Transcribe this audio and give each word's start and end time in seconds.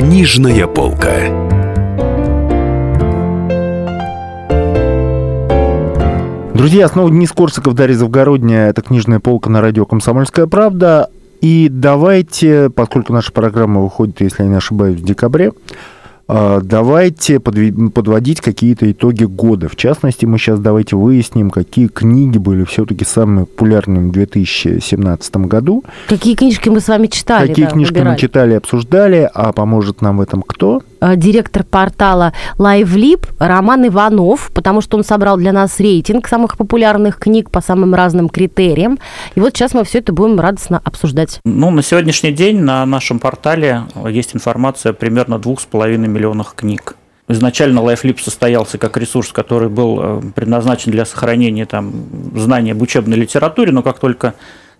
Книжная 0.00 0.66
полка. 0.66 1.12
Друзья, 6.54 6.88
снова 6.88 7.10
Денис 7.10 7.30
Корсаков, 7.32 7.74
Дарья 7.74 7.96
Завгородняя. 7.96 8.70
Это 8.70 8.80
«Книжная 8.80 9.20
полка» 9.20 9.50
на 9.50 9.60
радио 9.60 9.84
«Комсомольская 9.84 10.46
правда». 10.46 11.10
И 11.42 11.68
давайте, 11.70 12.70
поскольку 12.70 13.12
наша 13.12 13.30
программа 13.30 13.82
выходит, 13.82 14.22
если 14.22 14.44
я 14.44 14.48
не 14.48 14.56
ошибаюсь, 14.56 14.98
в 14.98 15.04
декабре, 15.04 15.52
давайте 16.62 17.40
подводить 17.40 18.40
какие-то 18.40 18.90
итоги 18.90 19.24
года. 19.24 19.68
В 19.68 19.76
частности, 19.76 20.26
мы 20.26 20.38
сейчас 20.38 20.60
давайте 20.60 20.96
выясним, 20.96 21.50
какие 21.50 21.88
книги 21.88 22.38
были 22.38 22.64
все-таки 22.64 23.04
самыми 23.04 23.44
популярными 23.44 24.08
в 24.08 24.12
2017 24.12 25.36
году. 25.36 25.84
Какие 26.08 26.34
книжки 26.34 26.68
мы 26.68 26.80
с 26.80 26.88
вами 26.88 27.06
читали. 27.06 27.48
Какие 27.48 27.66
да, 27.66 27.70
книжки 27.72 27.92
выбирали. 27.94 28.14
мы 28.14 28.18
читали, 28.18 28.54
обсуждали, 28.54 29.30
а 29.34 29.52
поможет 29.52 30.02
нам 30.02 30.18
в 30.18 30.20
этом 30.20 30.42
кто? 30.42 30.82
А, 31.00 31.16
директор 31.16 31.64
портала 31.64 32.32
LiveLib 32.58 33.26
Роман 33.38 33.86
Иванов, 33.86 34.50
потому 34.54 34.82
что 34.82 34.98
он 34.98 35.04
собрал 35.04 35.38
для 35.38 35.52
нас 35.52 35.80
рейтинг 35.80 36.28
самых 36.28 36.56
популярных 36.58 37.18
книг 37.18 37.50
по 37.50 37.60
самым 37.60 37.94
разным 37.94 38.28
критериям. 38.28 38.98
И 39.34 39.40
вот 39.40 39.56
сейчас 39.56 39.72
мы 39.72 39.84
все 39.84 39.98
это 39.98 40.12
будем 40.12 40.38
радостно 40.38 40.80
обсуждать. 40.84 41.40
Ну, 41.44 41.70
на 41.70 41.82
сегодняшний 41.82 42.32
день 42.32 42.60
на 42.60 42.84
нашем 42.84 43.18
портале 43.18 43.82
есть 44.08 44.34
информация 44.34 44.92
примерно 44.92 45.38
двух 45.38 45.60
с 45.60 45.64
половиной 45.64 46.08
миллионов 46.08 46.19
миллионах 46.20 46.54
книг. 46.54 46.96
Изначально 47.28 47.78
LifeLib 47.78 48.20
состоялся 48.20 48.76
как 48.76 48.96
ресурс, 48.96 49.32
который 49.32 49.68
был 49.68 50.00
э, 50.00 50.22
предназначен 50.34 50.90
для 50.90 51.04
сохранения 51.04 51.64
там, 51.64 51.92
знаний 52.34 52.72
об 52.72 52.82
учебной 52.82 53.16
литературе, 53.16 53.72
но 53.72 53.82
как 53.82 53.98
только 53.98 54.34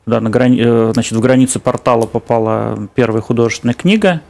да, 0.04 0.20
на 0.20 0.30
грани... 0.30 0.60
Э, 0.60 0.90
значит, 0.92 1.12
в 1.12 1.20
границы 1.20 1.60
портала 1.60 2.06
попала 2.06 2.88
первая 2.94 3.22
художественная 3.22 3.74
книга, 3.74 4.20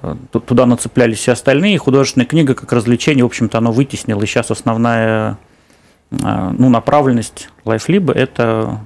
э, 0.00 0.14
туда 0.30 0.66
нацеплялись 0.66 1.18
все 1.18 1.32
остальные, 1.32 1.74
и 1.74 1.78
художественная 1.78 2.26
книга 2.26 2.54
как 2.54 2.72
развлечение, 2.72 3.24
в 3.24 3.26
общем-то, 3.26 3.58
оно 3.58 3.72
вытеснило. 3.72 4.22
И 4.22 4.26
сейчас 4.26 4.50
основная 4.50 5.36
ну, 6.10 6.70
направленность 6.70 7.50
LifeLib– 7.66 8.12
это 8.14 8.80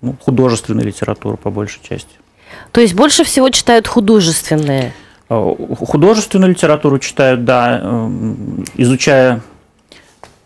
ну, 0.00 0.16
художественная 0.18 0.84
литература 0.84 1.36
по 1.36 1.50
большей 1.50 1.80
части. 1.82 2.16
То 2.72 2.80
есть 2.80 2.94
больше 2.94 3.22
всего 3.22 3.50
читают 3.50 3.86
художественные? 3.86 4.92
Э, 5.30 5.54
художественную 5.78 6.50
литературу 6.50 6.98
читают, 6.98 7.44
да, 7.44 7.80
э, 7.82 8.10
изучая, 8.76 9.40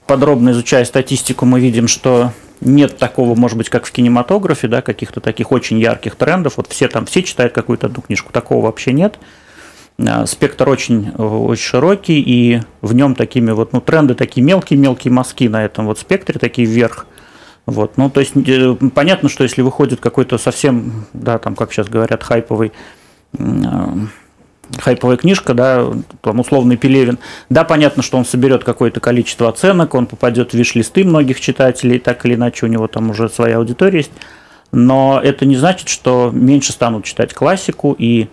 подробно 0.07 0.51
изучая 0.51 0.85
статистику, 0.85 1.47
мы 1.47 1.61
видим, 1.61 1.89
что 1.89 2.33
нет 2.61 2.97
такого, 2.97 3.35
может 3.35 3.59
быть, 3.59 3.69
как 3.71 3.87
в 3.87 3.93
кинематографе, 3.93 4.69
да, 4.69 4.83
каких-то 4.83 5.21
таких 5.21 5.53
очень 5.53 5.79
ярких 5.79 6.15
трендов. 6.15 6.55
Вот 6.57 6.69
все 6.69 6.89
там, 6.89 7.07
все 7.07 7.23
читают 7.23 7.53
какую-то 7.53 7.89
одну 7.89 8.03
книжку, 8.03 8.33
такого 8.33 8.67
вообще 8.67 8.93
нет. 8.93 9.19
Э, 9.99 10.27
спектр 10.27 10.69
очень, 10.69 11.11
очень 11.11 11.63
широкий, 11.65 12.21
и 12.21 12.63
в 12.81 12.95
нем 12.95 13.17
такими 13.17 13.51
вот, 13.51 13.73
ну, 13.73 13.81
тренды 13.81 14.15
такие 14.15 14.45
мелкие-мелкие 14.45 15.13
мазки 15.13 15.49
на 15.49 15.65
этом 15.65 15.87
вот 15.87 15.99
спектре, 15.99 16.39
такие 16.39 16.69
вверх. 16.69 17.07
Вот, 17.67 17.97
ну, 17.97 18.09
то 18.09 18.21
есть 18.21 18.33
понятно, 18.95 19.29
что 19.29 19.43
если 19.43 19.61
выходит 19.61 20.01
какой-то 20.01 20.39
совсем, 20.39 21.05
да, 21.13 21.39
там, 21.39 21.57
как 21.57 21.73
сейчас 21.73 21.89
говорят, 21.89 22.23
хайповый 22.23 22.73
хайповая 24.77 25.17
книжка, 25.17 25.55
да, 25.55 25.87
там 26.21 26.41
условный 26.41 26.77
Пелевин, 26.77 27.19
да, 27.49 27.65
понятно, 27.65 28.03
что 28.03 28.19
он 28.19 28.25
соберет 28.25 28.65
какое-то 28.65 29.01
количество 29.01 29.49
оценок, 29.49 29.95
он 29.95 30.07
попадет 30.07 30.53
в 30.53 30.55
виш-листы 30.55 31.05
многих 31.05 31.41
читателей, 31.41 31.99
так 31.99 32.25
или 32.27 32.35
иначе 32.35 32.67
у 32.67 32.69
него 32.69 32.87
там 32.87 33.11
уже 33.11 33.29
своя 33.29 33.59
аудитория 33.59 33.99
есть, 33.99 34.13
но 34.73 35.21
это 35.23 35.47
не 35.47 35.57
значит, 35.57 35.89
что 35.89 36.31
меньше 36.33 36.73
станут 36.73 37.05
читать 37.05 37.33
классику 37.35 37.97
и 37.99 38.29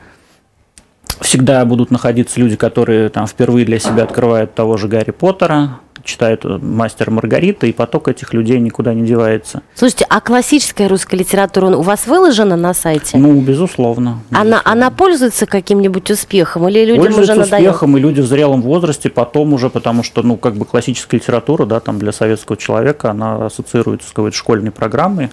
всегда 1.21 1.63
будут 1.65 1.91
находиться 1.91 2.39
люди, 2.39 2.55
которые 2.55 3.09
там 3.09 3.27
впервые 3.27 3.65
для 3.65 3.79
себя 3.79 4.03
открывают 4.03 4.53
того 4.53 4.77
же 4.77 4.87
Гарри 4.87 5.11
Поттера, 5.11 5.79
читают 6.05 6.45
«Мастер 6.45 7.11
Маргарита», 7.11 7.67
и 7.67 7.73
поток 7.73 8.07
этих 8.07 8.33
людей 8.33 8.59
никуда 8.59 8.93
не 8.93 9.05
девается. 9.05 9.61
Слушайте, 9.73 10.05
а 10.09 10.21
классическая 10.21 10.87
русская 10.87 11.17
литература 11.17 11.75
у 11.75 11.81
вас 11.81 12.07
выложена 12.07 12.55
на 12.55 12.73
сайте? 12.73 13.17
Ну, 13.17 13.41
безусловно. 13.41 13.65
безусловно. 13.65 14.23
Она, 14.31 14.61
она 14.63 14.91
пользуется 14.91 15.45
каким-нибудь 15.45 16.09
успехом 16.11 16.67
или 16.69 16.85
людям 16.85 17.05
пользуется 17.05 17.33
уже 17.33 17.41
надоело? 17.41 17.71
успехом, 17.71 17.97
и 17.97 17.99
люди 17.99 18.21
в 18.21 18.27
зрелом 18.27 18.61
возрасте 18.61 19.09
потом 19.09 19.53
уже, 19.53 19.69
потому 19.69 20.03
что, 20.03 20.23
ну, 20.23 20.37
как 20.37 20.55
бы 20.55 20.65
классическая 20.65 21.17
литература, 21.17 21.65
да, 21.65 21.79
там 21.79 21.99
для 21.99 22.11
советского 22.11 22.57
человека, 22.57 23.11
она 23.11 23.45
ассоциируется 23.45 24.07
с 24.09 24.11
какой-то 24.11 24.35
школьной 24.35 24.71
программой, 24.71 25.31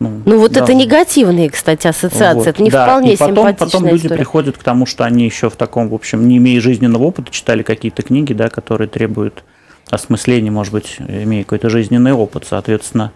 ну, 0.00 0.22
ну 0.24 0.38
вот 0.38 0.52
да. 0.52 0.60
это 0.60 0.74
негативные, 0.74 1.48
кстати, 1.48 1.86
ассоциации, 1.86 2.38
вот, 2.38 2.46
это 2.46 2.62
не 2.62 2.70
да. 2.70 2.84
вполне 2.84 3.14
и 3.14 3.16
потом, 3.16 3.36
симпатичная 3.36 3.66
потом 3.66 3.86
люди 3.86 4.06
история. 4.06 4.16
приходят 4.16 4.58
к 4.58 4.62
тому, 4.62 4.86
что 4.86 5.04
они 5.04 5.24
еще 5.24 5.48
в 5.48 5.56
таком, 5.56 5.88
в 5.88 5.94
общем, 5.94 6.26
не 6.26 6.38
имея 6.38 6.60
жизненного 6.60 7.04
опыта, 7.04 7.30
читали 7.32 7.62
какие-то 7.62 8.02
книги, 8.02 8.32
да, 8.32 8.48
которые 8.48 8.88
требуют 8.88 9.44
осмысление, 9.90 10.50
может 10.50 10.72
быть, 10.72 10.96
имея 10.98 11.44
какой-то 11.44 11.70
жизненный 11.70 12.12
опыт, 12.12 12.46
соответственно, 12.48 13.12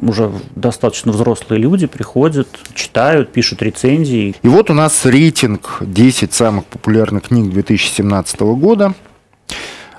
уже 0.00 0.30
достаточно 0.54 1.12
взрослые 1.12 1.60
люди 1.60 1.86
приходят, 1.86 2.48
читают, 2.74 3.32
пишут 3.32 3.62
рецензии. 3.62 4.34
И 4.42 4.48
вот 4.48 4.70
у 4.70 4.74
нас 4.74 5.06
рейтинг 5.06 5.78
10 5.80 6.32
самых 6.32 6.66
популярных 6.66 7.24
книг 7.24 7.50
2017 7.50 8.40
года. 8.40 8.94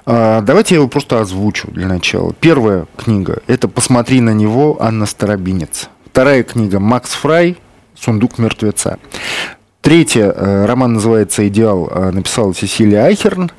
А, 0.05 0.41
давайте 0.41 0.75
я 0.75 0.79
его 0.79 0.87
просто 0.87 1.19
озвучу 1.19 1.69
для 1.71 1.87
начала. 1.87 2.33
Первая 2.39 2.85
книга– 2.95 3.41
это 3.47 3.67
«Посмотри 3.67 4.21
на 4.21 4.31
него» 4.31 4.77
Анна 4.79 5.07
Старобинец. 5.07 5.89
Вторая 6.05 6.43
книга 6.43 6.79
«Макс 6.79 7.11
Фрай. 7.13 7.57
Сундук 7.95 8.37
мертвеца». 8.37 8.99
Третье, 9.85 10.33
э, 10.35 10.65
роман 10.65 10.93
называется 10.93 11.47
«Идеал», 11.47 11.87
э, 11.87 12.09
написала 12.09 12.55
Сесилия 12.55 13.03
Айхерн. 13.03 13.51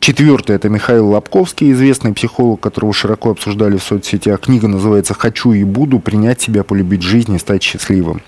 Четвертое, 0.00 0.56
это 0.56 0.68
Михаил 0.68 1.10
Лобковский, 1.10 1.70
известный 1.70 2.12
психолог, 2.12 2.58
которого 2.58 2.92
широко 2.92 3.30
обсуждали 3.30 3.76
в 3.76 3.84
соцсетях. 3.84 4.40
Книга 4.40 4.66
называется 4.66 5.14
«Хочу 5.14 5.52
и 5.52 5.62
буду. 5.62 6.00
Принять 6.00 6.40
себя, 6.40 6.64
полюбить 6.64 7.02
жизнь 7.02 7.32
и 7.32 7.38
стать 7.38 7.62
счастливым». 7.62 8.22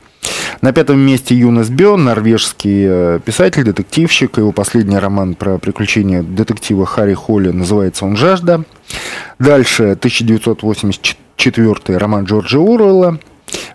На 0.61 0.73
пятом 0.73 1.01
месте 1.01 1.35
Юнес 1.35 1.71
Бён, 1.71 2.05
норвежский 2.05 2.87
э, 2.89 3.19
писатель, 3.25 3.65
детективщик. 3.65 4.39
Его 4.39 4.53
последний 4.53 4.99
роман 4.99 5.35
про 5.35 5.59
приключения 5.59 6.23
детектива 6.23 6.87
Харри 6.87 7.15
Холли 7.15 7.51
называется 7.51 8.05
он 8.05 8.17
«Жажда». 8.17 8.63
Дальше 9.41 9.97
1984 9.99 11.99
роман 11.99 12.27
Джорджа 12.27 12.61
Уруэлла. 12.61 13.19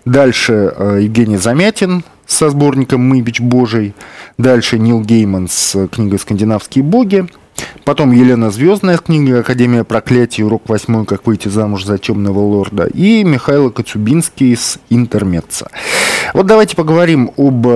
Дальше 0.06 0.72
Евгений 1.02 1.36
Замятин, 1.36 2.04
со 2.26 2.50
сборником 2.50 3.00
«Мы 3.00 3.20
бич 3.20 3.40
Божий». 3.40 3.94
Дальше 4.38 4.78
Нил 4.78 5.00
Гейман 5.00 5.48
с 5.48 5.88
книгой 5.88 6.18
«Скандинавские 6.18 6.84
боги». 6.84 7.26
Потом 7.84 8.12
Елена 8.12 8.50
Звездная 8.50 8.96
с 8.96 9.00
книгой 9.00 9.40
«Академия 9.40 9.84
проклятий. 9.84 10.44
Урок 10.44 10.68
восьмой. 10.68 11.06
Как 11.06 11.26
выйти 11.26 11.48
замуж 11.48 11.84
за 11.84 11.98
темного 11.98 12.40
лорда». 12.40 12.86
И 12.86 13.24
Михаил 13.24 13.70
Коцюбинский 13.70 14.56
с 14.56 14.78
«Интермеца». 14.90 15.70
Вот 16.34 16.46
давайте 16.46 16.76
поговорим 16.76 17.30
об 17.36 17.66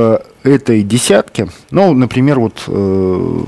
этой 0.42 0.82
десятке. 0.82 1.48
Ну, 1.70 1.94
например, 1.94 2.40
вот 2.40 2.64
э, 2.66 3.44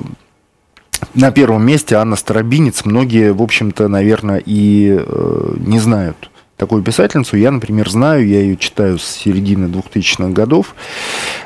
на 1.14 1.32
первом 1.32 1.66
месте 1.66 1.96
Анна 1.96 2.16
Старобинец. 2.16 2.84
Многие, 2.84 3.32
в 3.32 3.42
общем-то, 3.42 3.88
наверное, 3.88 4.42
и 4.44 4.96
э, 4.98 5.54
не 5.58 5.78
знают 5.78 6.30
такую 6.62 6.84
писательницу. 6.84 7.36
Я, 7.36 7.50
например, 7.50 7.90
знаю, 7.90 8.24
я 8.24 8.40
ее 8.40 8.56
читаю 8.56 8.96
с 8.96 9.04
середины 9.04 9.66
2000-х 9.66 10.28
годов. 10.28 10.76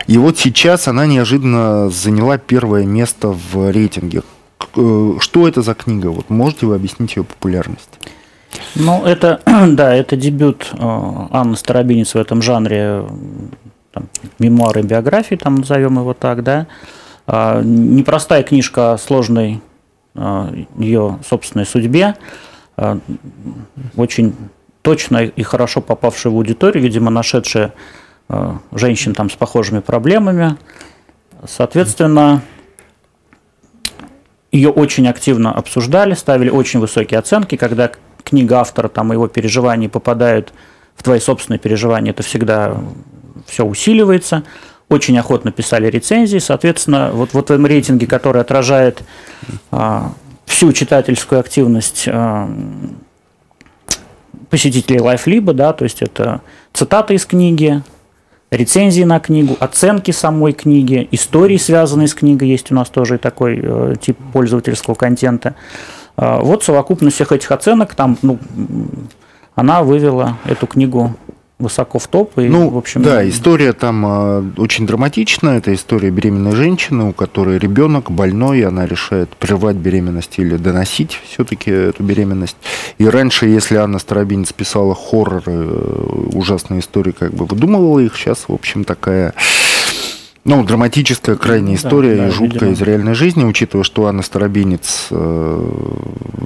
И 0.06 0.19
вот 0.19 0.38
сейчас 0.38 0.88
она 0.88 1.06
неожиданно 1.06 1.88
заняла 1.88 2.37
первое 2.37 2.84
место 2.84 3.28
в 3.28 3.71
рейтинге. 3.71 4.22
Э, 4.77 5.12
что 5.19 5.49
это 5.49 5.62
за 5.62 5.72
книга? 5.72 6.09
Вот 6.09 6.28
можете 6.28 6.66
вы 6.66 6.75
объяснить 6.75 7.16
ее 7.16 7.25
популярность? 7.25 7.88
Ну, 8.75 9.06
это, 9.06 9.41
да, 9.69 9.94
это 9.94 10.16
дебют 10.16 10.69
э, 10.75 10.77
Анны 10.78 11.56
Старобинец 11.56 12.12
в 12.15 12.19
этом 12.19 12.43
жанре 12.43 13.06
там, 13.92 14.09
мемуары 14.39 14.83
биографии, 14.83 15.36
там 15.36 15.54
назовем 15.54 15.98
его 15.98 16.13
так, 16.13 16.42
да. 16.42 16.66
А, 17.27 17.63
непростая 17.63 18.42
книжка 18.42 18.92
о 18.92 18.98
сложной 18.98 19.63
э, 20.15 20.65
ее 20.77 21.18
собственной 21.27 21.65
судьбе. 21.65 22.16
Очень 23.97 24.34
точно 24.86 25.24
и 25.24 25.42
хорошо 25.42 25.80
попавшая 25.80 26.33
в 26.33 26.36
аудиторию, 26.36 26.80
видимо, 26.80 27.10
нашедшая 27.10 27.74
э, 28.28 28.53
женщин 28.71 29.15
там 29.15 29.28
с 29.28 29.34
похожими 29.34 29.80
проблемами. 29.80 30.59
Соответственно, 31.44 32.41
ее 34.53 34.68
очень 34.68 35.09
активно 35.09 35.53
обсуждали, 35.53 36.15
ставили 36.15 36.50
очень 36.50 36.78
высокие 36.78 37.18
оценки. 37.18 37.56
Когда 37.56 37.91
книга 38.22 38.60
автора 38.60 38.86
там, 38.86 39.10
его 39.10 39.27
переживаний 39.27 39.88
попадают 39.88 40.53
в 40.94 41.03
твои 41.03 41.18
собственные 41.18 41.59
переживания, 41.59 42.12
это 42.12 42.22
всегда 42.22 42.77
все 43.44 43.65
усиливается. 43.65 44.44
Очень 44.89 45.18
охотно 45.18 45.50
писали 45.50 45.89
рецензии. 45.91 46.39
Соответственно, 46.39 47.10
вот, 47.12 47.34
в 47.34 47.39
этом 47.41 47.66
рейтинге, 47.66 48.06
который 48.06 48.41
отражает 48.41 49.03
а, 49.72 50.12
всю 50.44 50.72
читательскую 50.72 51.41
активность 51.41 52.04
а, 52.06 52.48
посетителей 54.51 54.98
LifeLib, 54.98 55.53
да, 55.53 55.72
то 55.72 55.84
есть 55.84 56.03
это 56.03 56.41
цитаты 56.72 57.15
из 57.15 57.27
книги, 57.27 57.83
рецензии 58.51 59.03
на 59.03 59.21
книгу, 59.21 59.57
оценки 59.60 60.10
самой 60.10 60.53
книги, 60.53 61.09
истории, 61.10 61.57
связанные 61.57 62.09
с 62.09 62.15
книгой, 62.15 62.48
есть 62.48 62.71
у 62.71 62.75
нас 62.75 62.89
тоже 62.89 63.19
такой 63.19 63.60
э, 63.63 63.95
тип 64.01 64.19
пользовательского 64.33 64.95
контента. 64.95 65.54
Э, 66.16 66.39
вот 66.41 66.65
совокупность 66.65 67.16
всех 67.16 67.33
этих 67.33 67.51
оценок, 67.51 67.95
там, 67.95 68.19
ну, 68.22 68.39
она 69.54 69.83
вывела 69.83 70.39
эту 70.45 70.66
книгу 70.66 71.16
высоко 71.58 71.98
в 71.98 72.06
топ. 72.06 72.38
И, 72.38 72.48
ну, 72.48 72.68
в 72.68 72.76
общем, 72.76 73.03
да, 73.03 73.26
история 73.26 73.72
там 73.72 74.04
э, 74.06 74.44
очень 74.58 74.86
драматичная. 74.86 75.58
Это 75.58 75.72
история 75.74 76.10
беременной 76.10 76.53
женщины, 76.53 77.04
у 77.04 77.12
которой 77.12 77.58
ребенок 77.58 78.10
больной, 78.10 78.58
и 78.58 78.62
она 78.62 78.86
решает 78.86 79.30
прервать 79.30 79.76
беременность 79.76 80.38
или 80.38 80.56
доносить 80.56 81.18
все-таки 81.26 81.70
эту 81.70 82.03
беременность. 82.03 82.56
И 82.98 83.08
раньше, 83.08 83.47
если 83.47 83.76
Анна 83.76 83.98
Старобинец 83.98 84.53
писала 84.53 84.94
хорроры, 84.94 85.42
э, 85.47 86.28
ужасные 86.34 86.80
истории, 86.80 87.12
как 87.12 87.32
бы 87.32 87.47
выдумывала 87.47 88.00
их, 88.00 88.16
сейчас, 88.16 88.48
в 88.48 88.53
общем, 88.53 88.84
такая 88.84 89.32
ну, 90.47 90.63
драматическая 90.63 91.34
крайняя 91.34 91.77
история 91.77 92.16
да, 92.16 92.27
да, 92.27 92.31
жуткая 92.31 92.71
видимо. 92.71 92.72
из 92.72 92.81
реальной 92.81 93.15
жизни, 93.15 93.45
учитывая, 93.45 93.83
что 93.83 94.07
Анна 94.07 94.22
Старобинец, 94.22 95.09
э, 95.10 95.71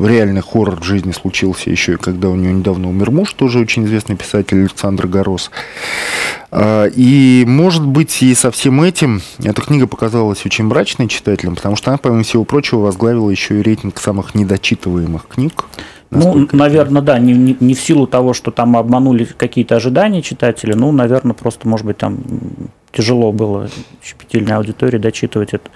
реальный 0.03 0.41
хоррор 0.41 0.81
в 0.81 0.85
жизни 0.85 1.13
случился 1.13 1.69
еще 1.69 1.93
и 1.93 1.97
когда 1.97 2.31
у 2.31 2.35
нее 2.35 2.53
недавно 2.55 2.89
умер 2.89 3.11
муж, 3.11 3.35
тоже 3.35 3.59
очень 3.59 3.85
известный 3.85 4.17
писатель 4.17 4.61
Александр 4.61 5.07
Горос. 5.07 5.51
Э, 6.51 6.89
и, 6.95 7.45
может 7.47 7.87
быть, 7.87 8.23
и 8.23 8.35
со 8.35 8.51
всем 8.51 8.81
этим 8.81 9.21
эта 9.39 9.61
книга 9.61 9.87
показалась 9.87 10.47
очень 10.47 10.65
мрачной 10.65 11.07
читателям, 11.07 11.57
потому 11.57 11.77
что 11.77 11.91
она, 11.91 11.99
помимо 11.99 12.23
всего 12.23 12.45
прочего, 12.45 12.81
возглавила 12.81 13.29
еще 13.29 13.61
и 13.61 13.63
рейтинг 13.63 14.01
самых 14.01 14.35
недочитываемых 14.35 15.29
книг. 15.29 15.67
Ну, 16.11 16.49
наверное, 16.53 17.03
да, 17.03 17.19
не, 17.19 17.33
не, 17.35 17.57
не 17.61 17.75
в 17.75 17.81
силу 17.81 18.07
того, 18.07 18.33
что 18.35 18.51
там 18.51 18.77
обманули 18.77 19.25
какие-то 19.25 19.77
ожидания 19.77 20.23
читателя, 20.23 20.75
ну, 20.75 20.91
наверное, 20.91 21.35
просто, 21.35 21.69
может 21.69 21.87
быть, 21.87 21.99
там 21.99 22.19
тяжело 22.91 23.31
было 23.31 23.69
щепетильной 24.03 24.57
аудитории 24.57 24.99
дочитывать 24.99 25.55
это, 25.55 25.71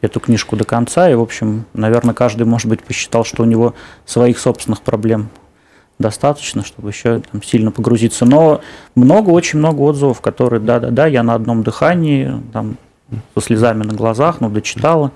эту 0.00 0.20
книжку 0.20 0.56
до 0.56 0.64
конца. 0.64 1.10
И, 1.10 1.14
в 1.14 1.20
общем, 1.20 1.64
наверное, 1.74 2.14
каждый, 2.14 2.46
может 2.46 2.68
быть, 2.68 2.84
посчитал, 2.84 3.24
что 3.24 3.42
у 3.42 3.46
него 3.46 3.74
своих 4.04 4.38
собственных 4.38 4.82
проблем 4.82 5.28
достаточно, 5.98 6.64
чтобы 6.64 6.90
еще 6.90 7.20
там, 7.30 7.42
сильно 7.42 7.72
погрузиться. 7.72 8.24
Но 8.24 8.60
много, 8.94 9.30
очень 9.30 9.58
много 9.58 9.80
отзывов, 9.80 10.20
которые, 10.20 10.60
да-да-да, 10.60 11.06
я 11.06 11.24
на 11.24 11.34
одном 11.34 11.64
дыхании, 11.64 12.32
там, 12.52 12.76
со 13.34 13.42
слезами 13.42 13.82
на 13.82 13.94
глазах, 13.94 14.40
ну, 14.40 14.48
дочитала 14.50 15.10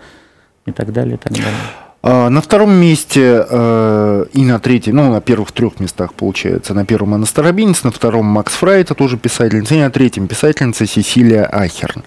и 0.66 0.72
так 0.72 0.92
далее, 0.92 1.14
и 1.14 1.18
так 1.18 1.32
далее. 1.32 1.83
А, 2.06 2.28
на 2.28 2.42
втором 2.42 2.70
месте 2.74 3.46
э, 3.48 4.26
и 4.34 4.44
на 4.44 4.58
третьем, 4.60 4.96
ну, 4.96 5.10
на 5.10 5.22
первых 5.22 5.52
трех 5.52 5.80
местах, 5.80 6.12
получается. 6.12 6.74
На 6.74 6.84
первом 6.84 7.14
Анна 7.14 7.24
Старобинец, 7.24 7.82
на 7.82 7.90
втором 7.90 8.26
Макс 8.26 8.52
Фрай, 8.52 8.82
это 8.82 8.94
тоже 8.94 9.16
писательница, 9.16 9.74
и 9.74 9.78
на 9.78 9.90
третьем 9.90 10.26
писательница 10.28 10.84
Сесилия 10.86 11.46
Ахерн. 11.46 12.02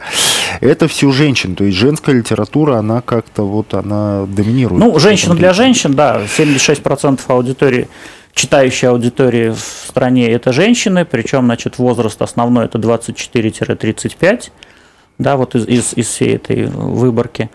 Это 0.61 0.87
все 0.87 1.11
женщин, 1.11 1.55
то 1.55 1.63
есть 1.63 1.75
женская 1.75 2.13
литература, 2.13 2.75
она 2.75 3.01
как-то 3.01 3.41
вот, 3.41 3.73
она 3.73 4.27
доминирует. 4.27 4.79
Ну, 4.79 4.99
женщина 4.99 5.33
для 5.33 5.51
женщин, 5.53 5.95
да, 5.95 6.21
76% 6.25 7.19
аудитории 7.29 7.87
читающей 8.35 8.87
аудитории 8.87 9.49
в 9.49 9.87
стране 9.87 10.29
это 10.29 10.53
женщины, 10.53 11.05
причем, 11.05 11.45
значит, 11.45 11.79
возраст 11.79 12.21
основной 12.21 12.65
это 12.65 12.77
24-35, 12.77 14.51
да, 15.17 15.37
вот 15.37 15.55
из, 15.55 15.67
из, 15.67 15.93
из 15.95 16.07
всей 16.07 16.35
этой 16.35 16.67
выборки. 16.67 17.49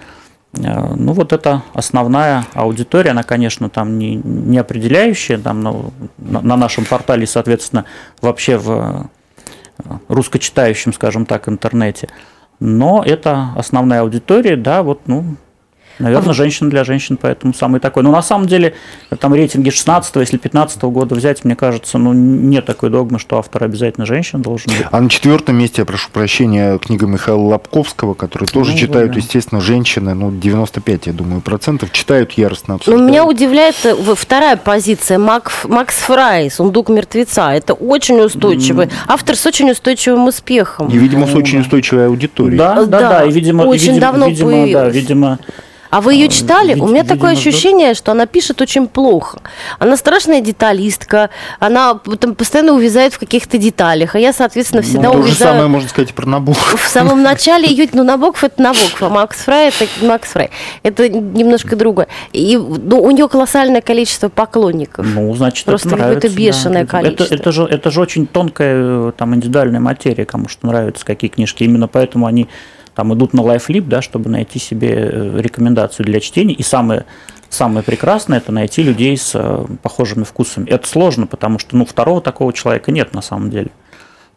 Э, 0.55 0.95
ну, 0.95 1.13
вот 1.13 1.33
это 1.33 1.63
основная 1.75 2.45
аудитория, 2.55 3.11
она, 3.11 3.23
конечно, 3.23 3.69
там 3.69 3.99
не, 3.99 4.17
не 4.17 4.59
определяющая, 4.59 5.39
там, 5.39 5.63
ну, 5.63 5.93
на, 6.19 6.41
на 6.41 6.57
нашем 6.57 6.85
портале, 6.85 7.27
соответственно, 7.27 7.85
вообще 8.21 8.59
в 8.59 8.71
э, 8.71 9.93
русскочитающем, 10.09 10.93
скажем 10.93 11.27
так, 11.27 11.49
интернете. 11.49 12.09
Но 12.61 13.03
это 13.05 13.51
основная 13.57 14.03
аудитория, 14.03 14.57
да, 14.57 14.83
вот, 14.83 15.01
ну, 15.07 15.37
Наверное, 15.99 16.31
а 16.31 16.35
женщина 16.35 16.71
для 16.71 16.85
женщин, 16.85 17.19
поэтому 17.21 17.55
самый 17.55 17.81
такой. 17.81 18.03
Но 18.03 18.11
на 18.11 18.23
самом 18.23 18.47
деле, 18.47 18.75
там 19.19 19.35
рейтинги 19.35 19.71
16 19.71 20.17
если 20.17 20.37
15 20.37 20.83
года 20.83 21.15
взять, 21.15 21.45
мне 21.45 21.57
кажется, 21.57 21.99
ну, 21.99 22.13
нет 22.13 22.65
такой 22.67 22.91
догмы, 22.91 23.19
что 23.19 23.39
автор 23.39 23.65
обязательно 23.65 24.07
женщина 24.07 24.43
должен 24.43 24.73
быть. 24.73 24.87
А 24.91 25.01
на 25.01 25.09
четвертом 25.09 25.57
месте, 25.57 25.83
я 25.83 25.85
прошу 25.85 26.11
прощения, 26.11 26.79
книга 26.79 27.07
Михаила 27.07 27.41
Лобковского, 27.41 28.15
которую 28.15 28.49
тоже 28.49 28.73
ну, 28.73 28.79
читают, 28.79 29.13
да. 29.13 29.19
естественно, 29.19 29.61
женщины, 29.61 30.15
ну, 30.15 30.31
95, 30.31 31.07
я 31.07 31.13
думаю, 31.13 31.41
процентов 31.41 31.93
читают 31.93 32.33
яростно 32.33 32.75
обсуждают. 32.75 33.03
Ну, 33.03 33.09
меня 33.09 33.25
удивляет 33.25 33.77
э, 33.85 33.95
вторая 34.15 34.57
позиция, 34.57 35.19
Мак, 35.19 35.53
Макс 35.65 35.97
Фрай, 35.99 36.51
«Сундук 36.51 36.89
мертвеца». 36.89 37.53
Это 37.53 37.75
очень 37.75 38.21
устойчивый, 38.21 38.87
mm. 38.87 38.93
автор 39.09 39.37
с 39.37 39.47
очень 39.47 39.71
устойчивым 39.71 40.27
успехом. 40.27 40.89
И, 40.89 40.99
видимо, 40.99 41.27
с 41.27 41.35
очень 41.35 41.61
устойчивой 41.61 42.07
аудиторией. 42.07 42.59
Да, 42.59 42.75
да, 42.75 42.87
да, 42.87 43.09
да 43.09 43.25
и, 43.25 43.33
видимо, 43.33 43.63
очень 43.63 43.83
и, 43.83 43.89
видимо, 43.91 44.01
давно 44.01 44.27
видимо, 44.29 44.51
появилась. 44.51 44.73
да, 44.73 44.89
видимо, 44.89 45.39
а 45.93 46.01
вы 46.01 46.15
ее 46.15 46.29
читали? 46.31 46.73
Вид- 46.73 46.83
У 46.83 46.89
меня 46.89 47.05
такое 47.05 47.33
ощущение, 47.33 47.93
что 47.93 48.13
она 48.13 48.25
пишет 48.25 48.63
очень 48.63 48.89
плохо. 48.89 49.43
Она 49.79 49.99
страшная 49.99 50.41
деталистка, 50.41 51.29
она 51.59 52.01
там 52.19 52.35
постоянно 52.35 52.73
увязает 52.73 53.13
в 53.13 53.19
каких-то 53.19 53.59
деталях, 53.59 54.15
а 54.15 54.19
я, 54.19 54.33
соответственно, 54.33 54.81
ну, 54.81 54.89
всегда 54.89 55.09
ну, 55.11 55.17
увязаю... 55.17 55.35
То 55.35 55.39
же 55.39 55.45
самое 55.51 55.67
можно 55.67 55.89
сказать 55.91 56.15
про 56.15 56.27
Набоков. 56.27 56.83
В 56.83 56.89
самом 56.89 57.23
начале 57.23 57.69
ее... 57.69 57.91
Ну, 57.93 58.05
Набоков– 58.05 58.43
это 58.45 58.63
Набоков, 58.63 59.03
а 59.03 59.11
Макс 59.11 59.37
Фрай– 59.41 59.69
это 59.69 59.87
Макс 60.07 60.31
Фрай. 60.31 60.49
Это 60.83 61.11
немножко 61.11 61.77
другое. 61.77 62.09
И 62.33 62.57
ну, 62.57 63.03
у 63.03 63.11
нее 63.11 63.29
колоссальное 63.29 63.83
количество 63.83 64.31
поклонников. 64.31 65.05
Ну, 65.07 65.35
значит, 65.35 65.67
Просто 65.67 65.89
это 65.89 65.99
какое-то 65.99 66.31
бешеное 66.31 66.85
да. 66.85 66.91
количество. 66.91 67.25
Это, 67.25 67.35
это, 67.35 67.53
же, 67.53 67.65
это 67.65 67.91
же 67.91 68.01
очень 68.01 68.27
тонкая 68.27 69.13
там 69.13 69.35
индивидуальная 69.35 69.81
материя, 69.81 70.25
кому 70.25 70.49
что 70.49 70.67
нравится, 70.67 71.05
какие 71.05 71.29
книжки. 71.29 71.65
Именно 71.65 71.87
поэтому 71.87 72.25
они 72.25 72.49
там 72.95 73.13
идут 73.15 73.33
на 73.33 73.41
LifeLib, 73.41 73.83
да, 73.83 74.03
чтобы 74.03 74.31
найти 74.31 74.59
себе 74.59 74.91
э, 74.95 75.41
рекомендацию 75.41 76.07
для 76.07 76.21
чтения. 76.21 76.55
И 76.55 76.63
самое, 76.63 77.07
самое 77.49 77.85
прекрасное– 77.85 78.39
это 78.39 78.53
найти 78.53 78.83
людей 78.83 79.17
с 79.17 79.33
э, 79.35 79.65
похожими 79.83 80.25
вкусами. 80.25 80.69
Это 80.69 80.87
сложно, 80.87 81.27
потому 81.27 81.59
что 81.59 81.77
ну, 81.77 81.85
второго 81.85 82.21
такого 82.21 82.53
человека 82.53 82.93
нет 82.93 83.15
на 83.15 83.23
самом 83.23 83.51
деле. 83.51 83.71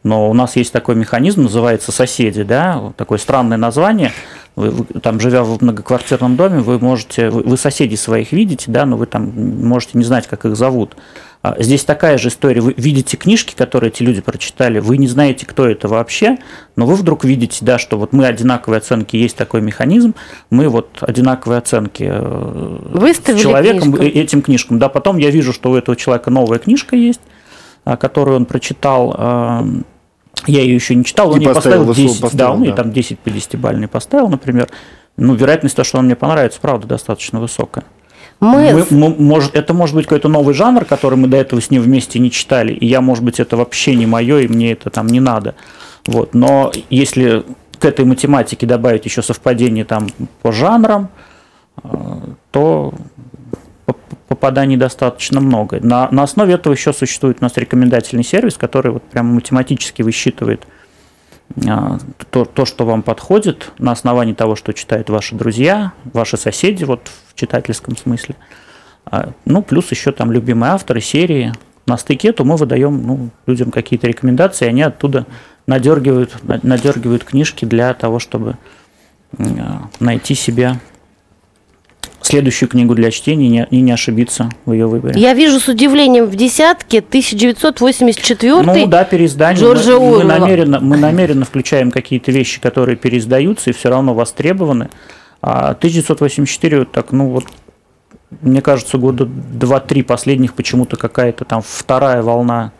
Но 0.03 0.29
у 0.29 0.33
нас 0.35 0.55
есть 0.55 0.71
такой 0.71 0.93
механизм, 0.93 1.41
называется 1.41 1.91
соседи, 1.91 2.43
да, 2.43 2.93
такое 2.95 3.17
странное 3.17 3.57
название. 3.57 4.11
Вы, 4.55 4.69
вы, 4.69 4.85
там, 5.01 5.19
живя 5.19 5.43
в 5.43 5.61
многоквартирном 5.63 6.35
доме, 6.35 6.59
вы 6.59 6.77
можете, 6.77 7.31
вы, 7.31 7.41
вы 7.41 7.57
соседей 7.57 7.97
своих 7.97 8.31
видите, 8.31 8.71
да, 8.71 8.85
но 8.85 8.97
вы 8.97 9.07
там 9.07 9.33
можете 9.65 9.97
не 9.97 10.03
знать, 10.03 10.27
как 10.27 10.45
их 10.45 10.55
зовут. 10.55 10.95
А 11.45 11.55
здесь 11.59 11.83
такая 11.83 12.17
же 12.17 12.29
история. 12.29 12.59
Вы 12.59 12.73
видите 12.75 13.17
книжки, 13.17 13.53
которые 13.55 13.91
эти 13.91 14.01
люди 14.01 14.19
прочитали, 14.19 14.79
вы 14.79 14.97
не 14.97 15.07
знаете, 15.07 15.45
кто 15.45 15.67
это 15.67 15.87
вообще, 15.87 16.39
но 16.75 16.87
вы 16.87 16.95
вдруг 16.95 17.23
видите, 17.23 17.63
да, 17.63 17.77
что 17.77 17.99
вот 17.99 18.13
мы 18.13 18.25
одинаковые 18.25 18.79
оценки, 18.79 19.15
есть 19.15 19.37
такой 19.37 19.61
механизм, 19.61 20.15
мы 20.49 20.69
вот 20.69 20.97
одинаковые 21.01 21.59
оценки 21.59 22.07
э, 22.09 22.79
Выставили 22.89 23.39
с 23.39 23.43
человеком, 23.43 23.93
книжку. 23.93 24.03
Э, 24.03 24.07
этим 24.07 24.41
книжкам. 24.41 24.79
Да, 24.79 24.89
потом 24.89 25.17
я 25.17 25.29
вижу, 25.29 25.53
что 25.53 25.69
у 25.69 25.75
этого 25.75 25.95
человека 25.95 26.31
новая 26.31 26.57
книжка 26.57 26.95
есть, 26.95 27.21
а, 27.83 27.95
которую 27.95 28.37
он 28.37 28.45
прочитал. 28.45 29.15
Я 30.47 30.61
ее 30.61 30.73
еще 30.73 30.95
не 30.95 31.05
читал, 31.05 31.29
он 31.29 31.37
мне 31.37 31.49
поставил 31.49 31.93
10, 31.93 32.21
поставил, 32.21 32.37
да, 32.37 32.51
он 32.51 32.57
да. 32.57 32.65
мне 32.65 32.73
там 32.75 32.91
10 32.91 33.19
по 33.19 33.29
10 33.29 33.59
бальный 33.59 33.87
поставил, 33.87 34.29
например. 34.29 34.67
Ну, 35.15 35.35
вероятность 35.35 35.75
того, 35.75 35.85
что 35.85 35.99
он 35.99 36.05
мне 36.05 36.15
понравится, 36.15 36.59
правда, 36.59 36.87
достаточно 36.87 37.39
высокая. 37.39 37.85
Мы... 38.39 38.85
Мы, 38.89 39.09
может, 39.09 39.55
это 39.55 39.73
может 39.73 39.95
быть 39.95 40.05
какой-то 40.05 40.27
новый 40.27 40.53
жанр, 40.53 40.85
который 40.85 41.15
мы 41.15 41.27
до 41.27 41.37
этого 41.37 41.61
с 41.61 41.71
ним 41.71 41.81
вместе 41.81 42.19
не 42.19 42.31
читали, 42.31 42.73
и 42.73 42.85
я, 42.85 43.01
может 43.01 43.23
быть, 43.23 43.39
это 43.39 43.57
вообще 43.57 43.95
не 43.95 44.05
мое, 44.05 44.39
и 44.39 44.47
мне 44.47 44.73
это 44.73 44.89
там 44.89 45.07
не 45.07 45.19
надо. 45.19 45.55
Вот. 46.05 46.33
Но 46.33 46.71
если 46.89 47.43
к 47.79 47.85
этой 47.85 48.05
математике 48.05 48.65
добавить 48.65 49.05
еще 49.05 49.21
совпадение 49.21 49.85
там 49.85 50.07
по 50.41 50.51
жанрам, 50.51 51.09
э, 51.83 51.89
то 52.51 52.93
попаданий 54.27 54.77
достаточно 54.77 55.39
много. 55.39 55.79
На, 55.81 56.09
на 56.11 56.23
основе 56.23 56.55
этого 56.55 56.73
еще 56.73 56.93
существует 56.93 57.37
у 57.41 57.43
нас 57.43 57.57
рекомендательный 57.57 58.23
сервис, 58.23 58.57
который 58.57 58.91
вот 58.91 59.03
прямо 59.03 59.33
математически 59.33 60.01
высчитывает 60.01 60.65
то, 62.31 62.45
то, 62.45 62.65
что 62.65 62.85
вам 62.85 63.01
подходит 63.01 63.71
на 63.77 63.91
основании 63.91 64.33
того, 64.33 64.55
что 64.55 64.73
читают 64.73 65.09
ваши 65.09 65.35
друзья, 65.35 65.93
ваши 66.13 66.37
соседи, 66.37 66.83
вот 66.83 67.09
в 67.29 67.35
читательском 67.35 67.95
смысле. 67.95 68.35
А, 69.05 69.31
ну, 69.45 69.61
плюс 69.61 69.91
еще 69.91 70.11
там 70.11 70.31
любимые 70.31 70.71
авторы, 70.71 71.01
серии. 71.01 71.53
На 71.85 71.97
стыке, 71.97 72.31
то 72.31 72.43
мы 72.43 72.57
выдаем 72.57 73.05
ну, 73.05 73.29
людям 73.45 73.69
какие-то 73.69 74.07
рекомендации, 74.07 74.67
они 74.67 74.81
оттуда 74.81 75.27
надергивают, 75.67 76.35
надергивают 76.63 77.23
книжки 77.23 77.65
для 77.65 77.93
того, 77.93 78.17
чтобы 78.17 78.57
а, 79.37 79.87
найти 79.99 80.33
себе 80.33 80.79
следующую 82.35 82.67
книгу 82.67 82.95
для 82.95 83.11
чтения 83.11 83.47
не, 83.47 83.67
и 83.71 83.79
не 83.79 83.93
ошибиться 83.93 84.49
в 84.65 84.73
ее 84.73 84.87
выборе. 84.87 85.19
Я 85.19 85.33
вижу 85.33 85.59
с 85.59 85.69
удивлением 85.69 86.25
в 86.25 86.35
десятке 86.35 86.99
1984 86.99 88.61
Ну 88.61 88.87
да, 88.87 89.05
переиздание. 89.05 89.61
Джорджа 89.61 89.97
мы, 89.97 90.17
мы, 90.17 90.23
намеренно, 90.25 90.79
мы 90.81 90.97
намеренно 90.97 91.45
включаем 91.45 91.91
какие-то 91.91 92.33
вещи, 92.33 92.59
которые 92.59 92.97
переиздаются 92.97 93.69
и 93.69 93.73
все 93.73 93.89
равно 93.89 94.13
востребованы. 94.13 94.89
А 95.41 95.69
1984, 95.69 96.85
так, 96.85 97.13
ну 97.13 97.29
вот, 97.29 97.45
мне 98.41 98.61
кажется, 98.61 98.97
года 98.97 99.23
2-3 99.23 100.03
последних 100.03 100.55
почему-то 100.55 100.97
какая-то 100.97 101.45
там 101.45 101.61
вторая 101.65 102.21
волна 102.21 102.73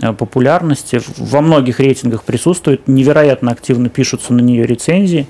э, 0.00 0.14
популярности. 0.14 1.02
Во 1.18 1.42
многих 1.42 1.78
рейтингах 1.78 2.24
присутствует, 2.24 2.88
невероятно 2.88 3.52
активно 3.52 3.90
пишутся 3.90 4.32
на 4.32 4.40
нее 4.40 4.64
рецензии. 4.64 5.26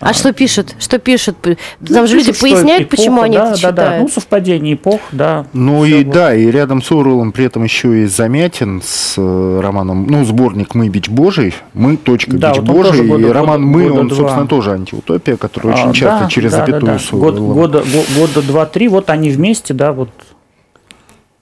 А, 0.00 0.10
а 0.10 0.14
что 0.14 0.32
пишут? 0.32 0.76
Что 0.78 0.98
пишут? 0.98 1.38
Там 1.40 1.56
ну, 1.80 2.06
же 2.06 2.16
люди 2.16 2.32
поясняют, 2.32 2.82
эпоха, 2.84 2.96
почему 2.96 3.22
они 3.22 3.36
да, 3.36 3.48
это 3.48 3.56
читают. 3.56 3.76
Да, 3.76 3.90
да. 3.90 3.98
Ну, 4.00 4.08
совпадение 4.08 4.74
эпох, 4.74 5.00
да. 5.10 5.46
Ну 5.52 5.84
и 5.84 6.04
вот. 6.04 6.14
да, 6.14 6.34
и 6.34 6.46
рядом 6.50 6.82
с 6.82 6.92
Оруэллом 6.92 7.32
при 7.32 7.46
этом 7.46 7.64
еще 7.64 8.02
и 8.02 8.06
Замятин 8.06 8.80
с 8.84 9.14
э, 9.16 9.60
романом, 9.60 10.06
ну, 10.06 10.24
сборник 10.24 10.76
«Мы 10.76 10.88
бич 10.88 11.08
Божий», 11.08 11.54
«Мы. 11.74 11.96
Точка. 11.96 12.36
Да, 12.36 12.50
бич 12.50 12.60
вот 12.60 12.66
Божий», 12.66 13.06
года, 13.06 13.26
и 13.26 13.30
роман 13.30 13.62
«Мы», 13.62 13.90
он, 13.90 14.06
два. 14.06 14.16
собственно, 14.18 14.46
тоже 14.46 14.72
антиутопия, 14.72 15.34
очень 15.34 15.90
а, 15.90 15.92
часто 15.92 16.24
да, 16.24 16.30
через 16.30 16.52
да, 16.52 16.58
запятую 16.58 16.86
да, 16.86 16.92
да. 16.92 16.98
с 16.98 17.10
Год, 17.10 17.38
года, 17.38 17.84
года 18.16 18.42
два-три, 18.42 18.86
вот 18.88 19.10
они 19.10 19.30
вместе, 19.30 19.74
да, 19.74 19.92
вот, 19.92 20.10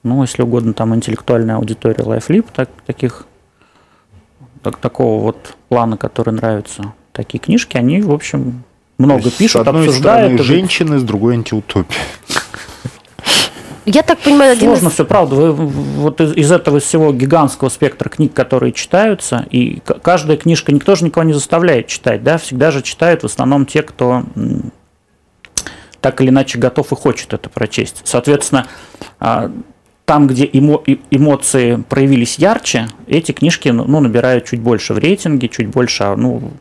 ну, 0.01 0.23
если 0.23 0.41
угодно, 0.41 0.73
там 0.73 0.95
интеллектуальная 0.95 1.57
аудитория 1.57 2.03
LifeLib, 2.03 2.45
так, 2.55 2.69
таких, 2.87 3.27
так, 4.63 4.77
такого 4.77 5.21
вот 5.21 5.55
плана, 5.69 5.95
который 5.95 6.33
нравится 6.33 6.93
такие 7.17 7.39
книжки, 7.39 7.75
они, 7.75 8.01
в 8.01 8.11
общем, 8.13 8.63
много 8.97 9.29
пишут, 9.31 9.65
с 9.65 9.67
одной 9.67 9.87
обсуждают. 9.87 10.33
Стороны, 10.33 10.43
женщины, 10.43 10.99
с 10.99 11.03
другой 11.03 11.33
антиутопия. 11.33 11.97
Я 13.85 14.03
так 14.03 14.19
понимаю, 14.19 14.51
один 14.51 14.69
Сложно 14.69 14.87
из... 14.89 14.93
все, 14.93 15.05
правда. 15.05 15.35
Вы, 15.35 15.51
вот 15.53 16.21
из, 16.21 16.35
из 16.35 16.51
этого 16.51 16.79
всего 16.79 17.11
гигантского 17.13 17.69
спектра 17.69 18.09
книг, 18.09 18.33
которые 18.33 18.73
читаются, 18.73 19.45
и 19.49 19.81
каждая 20.01 20.37
книжка, 20.37 20.71
никто 20.71 20.95
же 20.95 21.05
никого 21.05 21.23
не 21.23 21.33
заставляет 21.33 21.87
читать, 21.87 22.21
да, 22.23 22.37
всегда 22.37 22.71
же 22.71 22.81
читают 22.81 23.23
в 23.23 23.25
основном 23.25 23.65
те, 23.65 23.81
кто 23.81 24.23
так 26.01 26.21
или 26.21 26.29
иначе 26.29 26.59
готов 26.59 26.91
и 26.91 26.95
хочет 26.95 27.33
это 27.33 27.49
прочесть. 27.49 28.01
Соответственно, 28.03 28.67
а, 29.19 29.51
там, 30.05 30.27
где 30.27 30.49
эмо, 30.51 30.83
эмоции 31.09 31.83
проявились 31.89 32.37
ярче, 32.37 32.87
эти 33.07 33.31
книжки 33.31 33.69
ну, 33.69 33.99
набирают 33.99 34.45
чуть 34.45 34.59
больше 34.59 34.93
в 34.93 34.99
рейтинге, 34.99 35.47
чуть 35.47 35.67
больше, 35.67 36.03
а, 36.03 36.15
ну, 36.15 36.51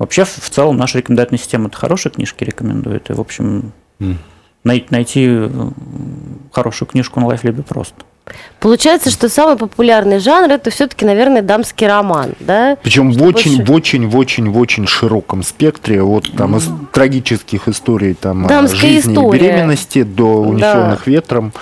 Вообще, 0.00 0.24
в 0.24 0.48
целом, 0.48 0.78
наша 0.78 0.96
рекомендательная 0.96 1.38
система 1.38 1.68
это 1.68 1.76
хорошие 1.76 2.10
книжки 2.10 2.42
рекомендует. 2.42 3.10
И, 3.10 3.12
в 3.12 3.20
общем, 3.20 3.72
mm. 3.98 4.14
найти, 4.64 4.86
найти 4.88 5.26
э, 5.28 5.70
хорошую 6.52 6.88
книжку 6.88 7.20
на 7.20 7.26
лайфлибе 7.26 7.62
просто. 7.62 8.02
Получается, 8.60 9.10
что 9.10 9.28
самый 9.28 9.56
популярный 9.56 10.18
жанр 10.18 10.52
это 10.52 10.70
все-таки, 10.70 11.06
наверное, 11.06 11.40
дамский 11.40 11.86
роман, 11.86 12.32
да? 12.40 12.76
Причем 12.82 13.10
в 13.10 13.22
очень, 13.22 13.56
больше... 13.56 13.72
в 13.72 13.74
очень, 13.74 14.08
в 14.08 14.16
очень, 14.16 14.50
в 14.50 14.58
очень 14.58 14.86
широком 14.86 15.42
спектре, 15.42 16.02
вот 16.02 16.30
там 16.36 16.56
из 16.56 16.68
трагических 16.92 17.68
историй 17.68 18.14
там 18.14 18.46
Дамская 18.46 18.92
жизни 18.92 19.14
история. 19.14 19.40
беременности 19.40 20.02
до 20.02 20.42
унесенных 20.42 21.02
да. 21.06 21.10
ветром 21.10 21.52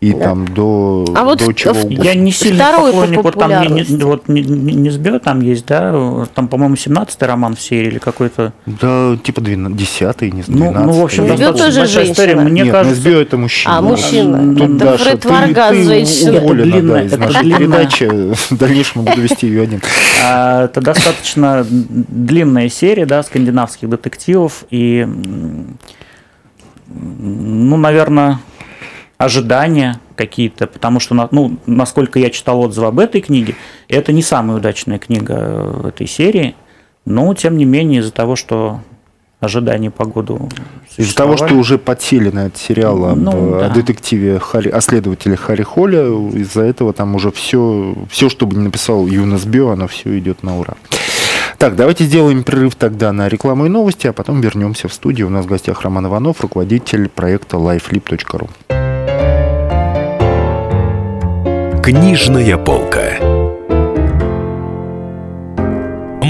и 0.00 0.12
да. 0.12 0.26
там 0.26 0.46
до, 0.46 1.04
а 1.16 1.24
вот 1.24 1.38
до 1.38 1.52
чего 1.52 1.72
угодно. 1.72 2.02
Я 2.02 2.14
не 2.14 2.30
сильно 2.30 2.70
поклонник, 2.72 3.22
вот 3.22 3.34
там 3.36 3.50
не, 3.74 3.82
не, 3.82 4.04
вот 4.04 4.28
не, 4.28 4.42
не, 4.42 4.74
не 4.74 4.90
сбил, 4.90 5.18
там 5.18 5.40
есть, 5.40 5.66
да, 5.66 6.26
там, 6.34 6.46
по-моему, 6.46 6.76
17-й 6.76 7.26
роман 7.26 7.56
в 7.56 7.60
серии 7.60 7.88
или 7.88 7.98
какой-то. 7.98 8.52
Да, 8.66 9.16
типа 9.22 9.40
10-й, 9.40 10.30
не 10.30 10.42
знаю, 10.42 10.72
12 10.72 10.86
ну, 10.86 10.92
ну, 10.92 11.00
в 11.00 11.04
общем, 11.04 11.24
Несбио 11.24 11.52
тоже 11.52 11.86
женщина. 11.86 12.12
история. 12.12 12.36
Мне 12.36 12.62
Нет, 12.62 12.72
кажется... 12.72 12.96
Несбио 12.96 13.20
это 13.20 13.36
мужчина. 13.36 13.78
А, 13.78 13.82
мужчина. 13.82 14.54
Тут, 14.54 14.70
это 14.70 14.84
Даша, 14.84 15.04
Фред 15.04 15.24
Варгас, 15.24 15.76
женщина. 15.76 16.37
Это 16.44 16.54
длинная, 16.54 16.82
да, 16.82 17.02
из 17.04 17.18
нашей 17.18 17.52
передачи. 17.52 18.04
В 18.04 18.56
дальнейшем 18.56 19.04
буду 19.04 19.20
вести 19.20 19.46
ее 19.46 19.62
один. 19.62 19.80
А, 20.24 20.64
это 20.64 20.80
достаточно 20.80 21.66
длинная 21.68 22.68
серия, 22.68 23.06
да, 23.06 23.22
скандинавских 23.22 23.88
детективов. 23.88 24.64
И, 24.70 25.06
ну, 26.86 27.76
наверное, 27.76 28.38
ожидания 29.18 30.00
какие-то, 30.14 30.66
потому 30.66 31.00
что, 31.00 31.28
ну, 31.30 31.58
насколько 31.66 32.18
я 32.18 32.30
читал 32.30 32.60
отзывы 32.60 32.86
об 32.86 32.98
этой 32.98 33.20
книге, 33.20 33.54
это 33.88 34.12
не 34.12 34.22
самая 34.22 34.56
удачная 34.56 34.98
книга 34.98 35.34
э, 35.38 35.88
этой 35.88 36.06
серии, 36.06 36.54
но, 37.04 37.32
тем 37.34 37.56
не 37.56 37.64
менее, 37.64 38.00
из-за 38.00 38.12
того, 38.12 38.36
что 38.36 38.80
ожидания 39.40 39.90
по 39.90 40.04
году 40.04 40.48
Из-за 40.96 41.14
того, 41.14 41.36
что 41.36 41.54
уже 41.54 41.78
подсели 41.78 42.30
на 42.30 42.46
этот 42.46 42.58
сериал 42.58 43.04
об 43.04 43.18
ну, 43.18 43.58
да. 43.60 43.68
детективе 43.68 44.38
Харри, 44.38 44.68
о 44.68 44.80
следователе 44.80 45.36
Харри 45.36 45.62
Холля, 45.62 46.06
из-за 46.32 46.62
этого 46.62 46.92
там 46.92 47.14
уже 47.14 47.30
все, 47.30 47.94
все, 48.10 48.28
что 48.28 48.46
бы 48.46 48.56
не 48.56 48.64
написал 48.64 49.06
Юнас 49.06 49.44
Био, 49.44 49.72
оно 49.72 49.86
все 49.86 50.18
идет 50.18 50.42
на 50.42 50.58
ура. 50.58 50.74
Так, 51.58 51.74
давайте 51.74 52.04
сделаем 52.04 52.44
перерыв 52.44 52.76
тогда 52.76 53.12
на 53.12 53.28
рекламу 53.28 53.66
и 53.66 53.68
новости, 53.68 54.06
а 54.06 54.12
потом 54.12 54.40
вернемся 54.40 54.86
в 54.86 54.92
студию. 54.92 55.26
У 55.26 55.30
нас 55.30 55.44
в 55.44 55.48
гостях 55.48 55.82
Роман 55.82 56.06
Иванов, 56.06 56.40
руководитель 56.40 57.08
проекта 57.08 57.56
lifelip.ru. 57.56 58.48
Книжная 61.82 62.56
полка. 62.58 63.27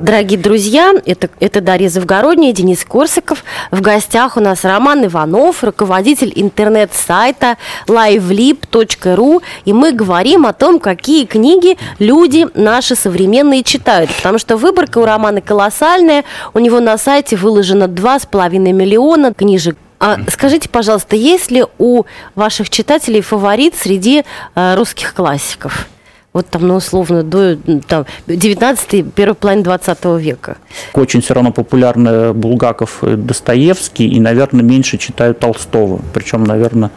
Дорогие 0.00 0.38
друзья, 0.38 0.94
это, 1.04 1.28
это 1.40 1.60
Дарья 1.60 1.90
Завгородняя, 1.90 2.54
Денис 2.54 2.86
Корсаков. 2.86 3.44
В 3.70 3.82
гостях 3.82 4.38
у 4.38 4.40
нас 4.40 4.64
Роман 4.64 5.04
Иванов, 5.04 5.62
руководитель 5.62 6.32
интернет-сайта 6.34 7.58
livelib.ru. 7.86 9.42
И 9.66 9.72
мы 9.74 9.92
говорим 9.92 10.46
о 10.46 10.54
том, 10.54 10.78
какие 10.78 11.26
книги 11.26 11.76
люди 11.98 12.46
наши 12.54 12.96
современные 12.96 13.62
читают. 13.62 14.10
Потому 14.16 14.38
что 14.38 14.56
выборка 14.56 14.96
у 14.98 15.04
Романа 15.04 15.42
колоссальная. 15.42 16.24
У 16.54 16.60
него 16.60 16.80
на 16.80 16.96
сайте 16.96 17.36
выложено 17.36 17.84
2,5 17.84 18.58
миллиона 18.72 19.34
книжек 19.34 19.76
а 20.02 20.18
скажите, 20.30 20.70
пожалуйста, 20.70 21.14
есть 21.14 21.50
ли 21.50 21.62
у 21.76 22.04
ваших 22.34 22.70
читателей 22.70 23.20
фаворит 23.20 23.74
среди 23.76 24.24
э, 24.54 24.74
русских 24.74 25.12
классиков? 25.12 25.88
Вот 26.32 26.46
там, 26.46 26.66
ну, 26.66 26.76
условно, 26.76 27.22
до 27.22 27.56
там, 27.88 28.06
19 28.26 29.12
первой 29.12 29.34
половины 29.34 29.64
20 29.64 30.04
века. 30.18 30.56
Очень 30.94 31.22
все 31.22 31.34
равно 31.34 31.52
популярны 31.52 32.32
Булгаков 32.32 33.02
и 33.02 33.16
Достоевский, 33.16 34.08
и, 34.08 34.20
наверное, 34.20 34.62
меньше 34.62 34.96
читают 34.96 35.40
Толстого. 35.40 36.00
Причем, 36.12 36.44
наверное, 36.44 36.90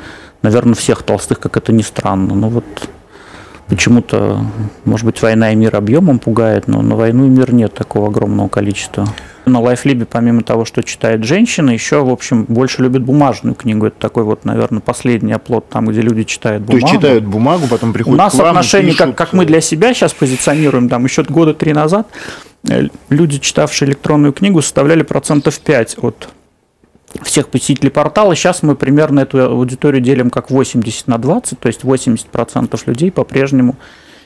наверное, 0.43 0.75
всех 0.75 1.01
толстых, 1.01 1.39
как 1.39 1.57
это 1.57 1.71
ни 1.71 1.81
странно. 1.81 2.35
Ну 2.35 2.49
вот 2.49 2.65
почему-то, 3.67 4.45
может 4.85 5.05
быть, 5.05 5.21
«Война 5.21 5.51
и 5.53 5.55
мир» 5.55 5.75
объемом 5.75 6.19
пугает, 6.19 6.67
но 6.67 6.81
на 6.81 6.95
«Войну 6.95 7.25
и 7.25 7.29
мир» 7.29 7.53
нет 7.53 7.73
такого 7.73 8.07
огромного 8.07 8.47
количества. 8.47 9.07
На 9.45 9.59
лайфлибе, 9.59 10.05
помимо 10.05 10.41
того, 10.43 10.63
что 10.63 10.83
читает 10.83 11.25
женщина, 11.25 11.71
еще, 11.71 12.03
в 12.03 12.09
общем, 12.09 12.45
больше 12.45 12.81
любят 12.81 13.03
бумажную 13.03 13.55
книгу. 13.55 13.87
Это 13.87 13.97
такой 13.99 14.23
вот, 14.23 14.45
наверное, 14.45 14.79
последний 14.79 15.33
оплод 15.33 15.67
там, 15.69 15.87
где 15.87 16.01
люди 16.01 16.23
читают 16.23 16.63
бумагу. 16.63 16.79
То 16.79 16.87
есть 16.87 16.95
читают 16.95 17.25
бумагу, 17.25 17.67
потом 17.67 17.91
приходят 17.91 18.17
У 18.19 18.23
нас 18.23 18.39
отношение, 18.39 18.95
как, 18.95 19.15
как 19.15 19.33
мы 19.33 19.45
для 19.45 19.59
себя 19.59 19.93
сейчас 19.93 20.13
позиционируем, 20.13 20.87
там, 20.87 21.03
еще 21.03 21.23
года 21.23 21.53
три 21.53 21.73
назад, 21.73 22.07
э, 22.69 22.87
люди, 23.09 23.39
читавшие 23.39 23.89
электронную 23.89 24.31
книгу, 24.31 24.61
составляли 24.61 25.03
процентов 25.03 25.59
5 25.59 25.97
от 26.01 26.29
всех 27.21 27.49
посетителей 27.49 27.89
портала. 27.89 28.35
Сейчас 28.35 28.63
мы 28.63 28.75
примерно 28.75 29.21
эту 29.21 29.43
аудиторию 29.43 30.01
делим 30.01 30.29
как 30.29 30.49
80 30.49 31.07
на 31.07 31.17
20, 31.17 31.59
то 31.59 31.67
есть 31.67 31.81
80% 31.81 32.79
людей 32.85 33.11
по-прежнему 33.11 33.75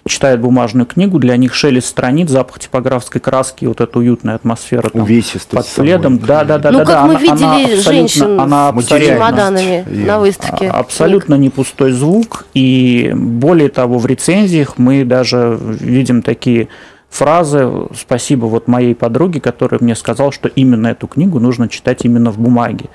читают 0.08 0.42
бумажную 0.42 0.86
книгу, 0.86 1.20
для 1.20 1.38
них 1.38 1.54
шелест 1.54 1.88
страниц, 1.88 2.30
запах 2.30 2.60
типографской 2.60 3.22
краски, 3.22 3.66
вот 3.66 3.82
эта 3.82 4.00
уютная 4.00 4.36
атмосфера 4.36 4.90
там, 4.90 5.06
под 5.52 5.68
пледом. 5.68 6.20
Да, 6.20 6.44
да, 6.44 6.58
да, 6.58 6.72
ну, 6.72 6.80
да. 6.80 6.86
как 6.86 6.96
да, 6.96 7.06
мы 7.06 7.16
она, 7.16 7.20
видели 7.20 7.74
она 7.74 7.82
женщин 7.82 8.40
она 8.40 8.74
с 8.80 8.88
чемоданами 8.88 9.86
на 9.88 10.20
выставке. 10.20 10.70
А, 10.70 10.80
абсолютно 10.80 11.36
не 11.36 11.50
пустой 11.50 11.92
звук. 11.92 12.46
И 12.54 13.12
более 13.14 13.70
того, 13.70 14.00
в 14.00 14.06
рецензиях 14.06 14.78
мы 14.78 15.04
даже 15.04 15.58
видим 15.60 16.22
такие 16.22 16.70
фразы 17.10 17.88
«Спасибо 17.96 18.46
вот 18.46 18.68
моей 18.68 18.96
подруге, 18.96 19.40
которая 19.42 19.80
мне 19.82 19.96
сказала, 19.96 20.32
что 20.32 20.48
именно 20.48 20.88
эту 20.88 21.08
книгу 21.08 21.40
нужно 21.40 21.70
читать 21.70 22.06
именно 22.06 22.32
в 22.32 22.40
бумаге». 22.40 22.86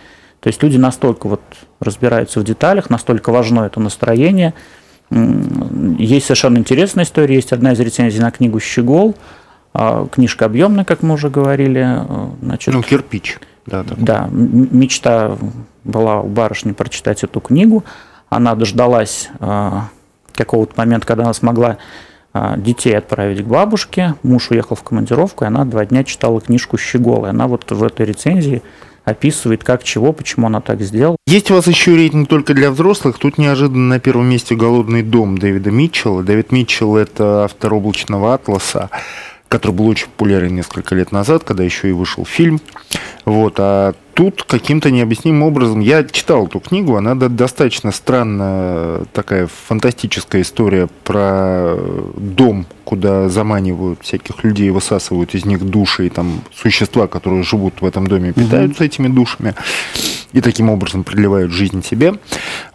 То 0.41 0.49
есть 0.49 0.63
люди 0.63 0.77
настолько 0.77 1.29
вот 1.29 1.41
разбираются 1.81 2.41
в 2.41 2.45
деталях, 2.45 2.91
настолько 2.91 3.31
важно 3.31 3.61
это 3.61 3.81
настроение– 3.81 4.55
есть 5.99 6.27
совершенно 6.27 6.59
интересная 6.59 7.05
история. 7.05 7.35
Есть 7.35 7.53
одна 7.53 7.73
из 7.73 7.81
рецензий 7.81 8.21
на 8.21 8.31
книгу 8.31 8.59
«Щегол». 8.61 9.15
А, 9.75 10.07
книжка 10.07 10.47
объемная, 10.47 10.85
как 10.85 11.03
мы 11.03 11.15
уже 11.15 11.29
говорили. 11.29 11.83
э, 11.83 12.31
Значит, 12.43 12.75
Ну, 12.75 12.83
кирпич. 12.83 13.39
Да, 13.67 13.85
да. 13.85 14.29
мечта 14.31 15.37
была 15.85 16.21
у 16.21 16.29
барышни 16.29 16.73
прочитать 16.73 17.25
эту 17.25 17.41
книгу. 17.41 17.85
Она 18.29 18.55
дождалась 18.55 19.29
а, 19.39 19.89
какого-то 20.35 20.73
момента, 20.77 21.07
когда 21.07 21.25
она 21.25 21.35
смогла 21.35 21.79
детей 22.57 22.97
отправить 22.97 23.45
к 23.45 23.47
бабушке. 23.47 24.15
Муж 24.23 24.51
уехал 24.51 24.77
в 24.77 24.83
командировку, 24.83 25.45
и 25.45 25.47
она 25.47 25.65
два 25.65 25.85
дня 25.85 26.05
читала 26.05 26.41
книжку 26.41 26.79
«Щеголы». 26.79 27.29
Она 27.29 27.47
вот 27.47 27.71
в 27.71 27.83
этой 27.83 28.07
рецензии 28.07 28.63
описывает, 29.05 29.65
как, 29.65 29.83
чего, 29.83 30.13
почему 30.13 30.47
она 30.47 30.61
так 30.61 30.81
сделала. 30.81 31.17
Есть 31.27 31.51
у 31.51 31.55
вас 31.55 31.67
еще 31.67 31.97
рейтинг 31.97 32.29
только 32.29 32.55
для 32.55 32.71
взрослых. 32.71 33.19
Тут 33.19 33.37
неожиданно 33.37 33.89
на 33.89 34.01
первом 34.01 34.27
месте 34.27 34.55
«Голодный 34.55 35.03
дом» 35.03 35.39
Дэвида 35.39 35.71
Митчелла. 35.71 36.23
Дэвид 36.23 36.53
Митчелл– 36.53 36.97
это 36.99 37.45
автор 37.45 37.75
«Облачного 37.75 38.35
атласа», 38.35 38.91
который 39.53 39.73
был 39.73 39.87
очень 39.89 40.07
популярен 40.07 40.55
несколько 40.55 40.95
лет 40.95 41.13
назад, 41.13 41.45
когда 41.45 41.63
еще 41.63 41.91
и 41.91 41.93
вышел 41.93 42.25
фильм. 42.25 42.59
Вот, 43.27 43.55
а 43.59 43.93
тут 44.15 44.43
каким-то 44.45 44.91
необъяснимым 44.91 45.43
образом, 45.43 45.81
я 45.81 46.05
читал 46.05 46.47
эту 46.47 46.59
книгу, 46.59 46.97
она 46.97 47.15
до- 47.15 47.29
достаточно 47.29 47.93
странная, 47.93 49.05
такая 49.13 49.47
фантастическая 49.69 50.41
история 50.43 50.89
про 51.05 51.77
дом, 52.17 52.65
куда 52.85 53.29
заманивают 53.29 54.01
всяких 54.03 54.43
людей, 54.43 54.71
высасывают 54.71 55.35
из 55.35 55.45
них 55.45 55.63
души, 55.65 56.07
и 56.07 56.09
там 56.09 56.41
существа, 56.55 57.07
которые 57.07 57.43
живут 57.43 57.83
в 57.83 57.85
этом 57.87 58.07
доме, 58.07 58.33
питаются 58.33 58.85
этими 58.85 59.09
душами 59.09 59.55
и 60.33 60.41
таким 60.41 60.71
образом 60.71 61.05
продлевают 61.05 61.53
жизнь 61.53 61.85
себе. 61.85 62.15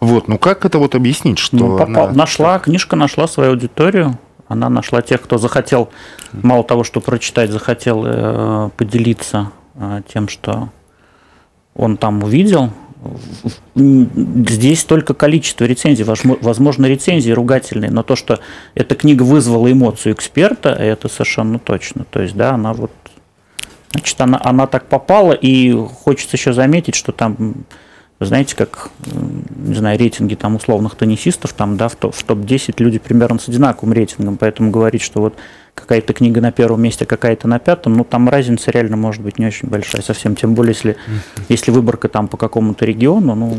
Вот, 0.00 0.28
ну 0.28 0.38
как 0.38 0.64
это 0.64 0.78
вот 0.78 0.94
объяснить, 0.94 1.38
что 1.40 1.56
Ну, 1.56 1.76
попал- 1.78 2.04
она- 2.06 2.12
нашла, 2.12 2.58
книжка 2.60 2.94
нашла 2.96 3.26
свою 3.26 3.50
аудиторию. 3.50 4.16
Она 4.48 4.70
нашла 4.70 5.02
тех, 5.02 5.22
кто 5.22 5.38
захотел, 5.38 5.90
мало 6.32 6.64
того, 6.64 6.82
что 6.82 7.00
прочитать, 7.00 7.50
захотел 7.50 8.02
э, 8.06 8.70
поделиться 8.76 9.52
э, 9.74 10.02
тем, 10.12 10.28
что 10.28 10.70
он 11.74 11.98
там 11.98 12.22
увидел. 12.22 12.70
Здесь 13.76 14.84
только 14.84 15.14
количество 15.14 15.64
рецензий, 15.64 16.04
возможно, 16.04 16.86
рецензии 16.86 17.30
ругательные, 17.30 17.90
но 17.90 18.02
то, 18.02 18.16
что 18.16 18.40
эта 18.74 18.96
книга 18.96 19.22
вызвала 19.22 19.70
эмоцию 19.70 20.14
эксперта, 20.14 20.70
это 20.70 21.08
совершенно 21.08 21.60
точно. 21.60 22.04
То 22.10 22.20
есть, 22.20 22.34
да, 22.34 22.54
она 22.54 22.72
вот, 22.72 22.90
значит, 23.92 24.20
она, 24.20 24.40
она 24.42 24.66
так 24.66 24.86
попала, 24.86 25.32
и 25.32 25.72
хочется 25.72 26.36
еще 26.36 26.52
заметить, 26.52 26.96
что 26.96 27.12
там 27.12 27.66
знаете, 28.20 28.56
как, 28.56 28.90
не 29.56 29.74
знаю, 29.74 29.98
рейтинги 29.98 30.34
там 30.34 30.56
условных 30.56 30.96
теннисистов, 30.96 31.52
там, 31.52 31.76
да, 31.76 31.88
в, 31.88 31.94
в 31.94 32.24
топ-10 32.24 32.74
люди 32.78 32.98
примерно 32.98 33.38
с 33.38 33.48
одинаковым 33.48 33.92
рейтингом, 33.92 34.36
поэтому 34.36 34.70
говорить, 34.72 35.02
что 35.02 35.20
вот 35.20 35.34
какая-то 35.74 36.12
книга 36.12 36.40
на 36.40 36.50
первом 36.50 36.82
месте, 36.82 37.06
какая-то 37.06 37.46
на 37.46 37.60
пятом, 37.60 37.94
ну, 37.94 38.02
там 38.02 38.28
разница 38.28 38.72
реально 38.72 38.96
может 38.96 39.22
быть 39.22 39.38
не 39.38 39.46
очень 39.46 39.68
большая 39.68 40.02
совсем, 40.02 40.34
тем 40.34 40.54
более, 40.54 40.74
если, 40.74 40.96
если 41.48 41.70
выборка 41.70 42.08
там 42.08 42.26
по 42.26 42.36
какому-то 42.36 42.84
региону, 42.84 43.36
ну, 43.36 43.56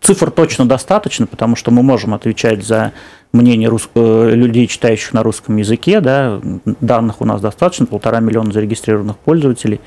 цифр 0.00 0.30
точно 0.30 0.66
достаточно, 0.66 1.26
потому 1.26 1.54
что 1.54 1.70
мы 1.70 1.82
можем 1.82 2.14
отвечать 2.14 2.64
за 2.64 2.92
мнение 3.32 3.68
рус- 3.68 3.90
э, 3.94 4.30
людей, 4.30 4.66
читающих 4.66 5.12
на 5.12 5.22
русском 5.22 5.58
языке, 5.58 6.00
да, 6.00 6.40
данных 6.80 7.20
у 7.20 7.26
нас 7.26 7.42
достаточно, 7.42 7.84
полтора 7.84 8.20
миллиона 8.20 8.50
зарегистрированных 8.50 9.18
пользователей, 9.18 9.82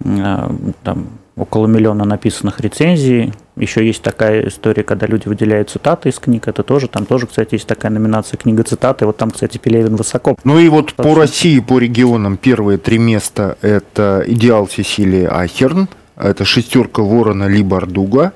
э, 0.00 0.50
там 0.82 1.08
около 1.36 1.66
миллиона 1.66 2.04
написанных 2.04 2.60
рецензий. 2.60 3.32
Еще 3.56 3.86
есть 3.86 4.02
такая 4.02 4.48
история, 4.48 4.82
когда 4.82 5.06
люди 5.06 5.28
выделяют 5.28 5.70
цитаты 5.70 6.08
из 6.08 6.18
книг. 6.18 6.48
Это 6.48 6.62
тоже, 6.62 6.88
там 6.88 7.06
тоже, 7.06 7.26
кстати, 7.26 7.54
есть 7.54 7.66
такая 7.66 7.90
номинация 7.92 8.36
книга 8.36 8.62
цитаты. 8.62 9.06
Вот 9.06 9.16
там, 9.16 9.30
кстати, 9.30 9.58
Пелевин 9.58 9.96
высоко. 9.96 10.36
Ну 10.44 10.58
и 10.58 10.68
вот 10.68 10.94
по. 10.94 11.14
России, 11.14 11.60
по 11.60 11.78
регионам 11.78 12.36
первые 12.36 12.78
три 12.78 12.98
места 12.98 13.56
это 13.60 14.24
«Идеал» 14.26 14.68
Сесилии 14.68 15.24
Ахерн, 15.24 15.88
это 16.16 16.44
«Шестерка 16.44 17.02
Ворона» 17.02 17.46
Ли 17.46 17.62
Бардуга, 17.62 18.32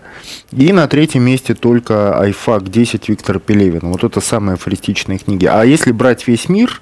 и 0.53 0.73
на 0.73 0.87
третьем 0.87 1.25
месте 1.25 1.55
только 1.55 2.19
«Айфак 2.19 2.65
10» 2.65 3.05
Виктора 3.09 3.41
Пелевина. 3.41 3.91
Вот 3.91 4.05
это 4.05 4.21
самые 4.21 4.55
афористичные 4.55 5.19
книги. 5.19 5.47
А 5.47 5.65
если 5.65 5.93
брать 5.93 6.29
весь 6.29 6.49
мир, 6.49 6.81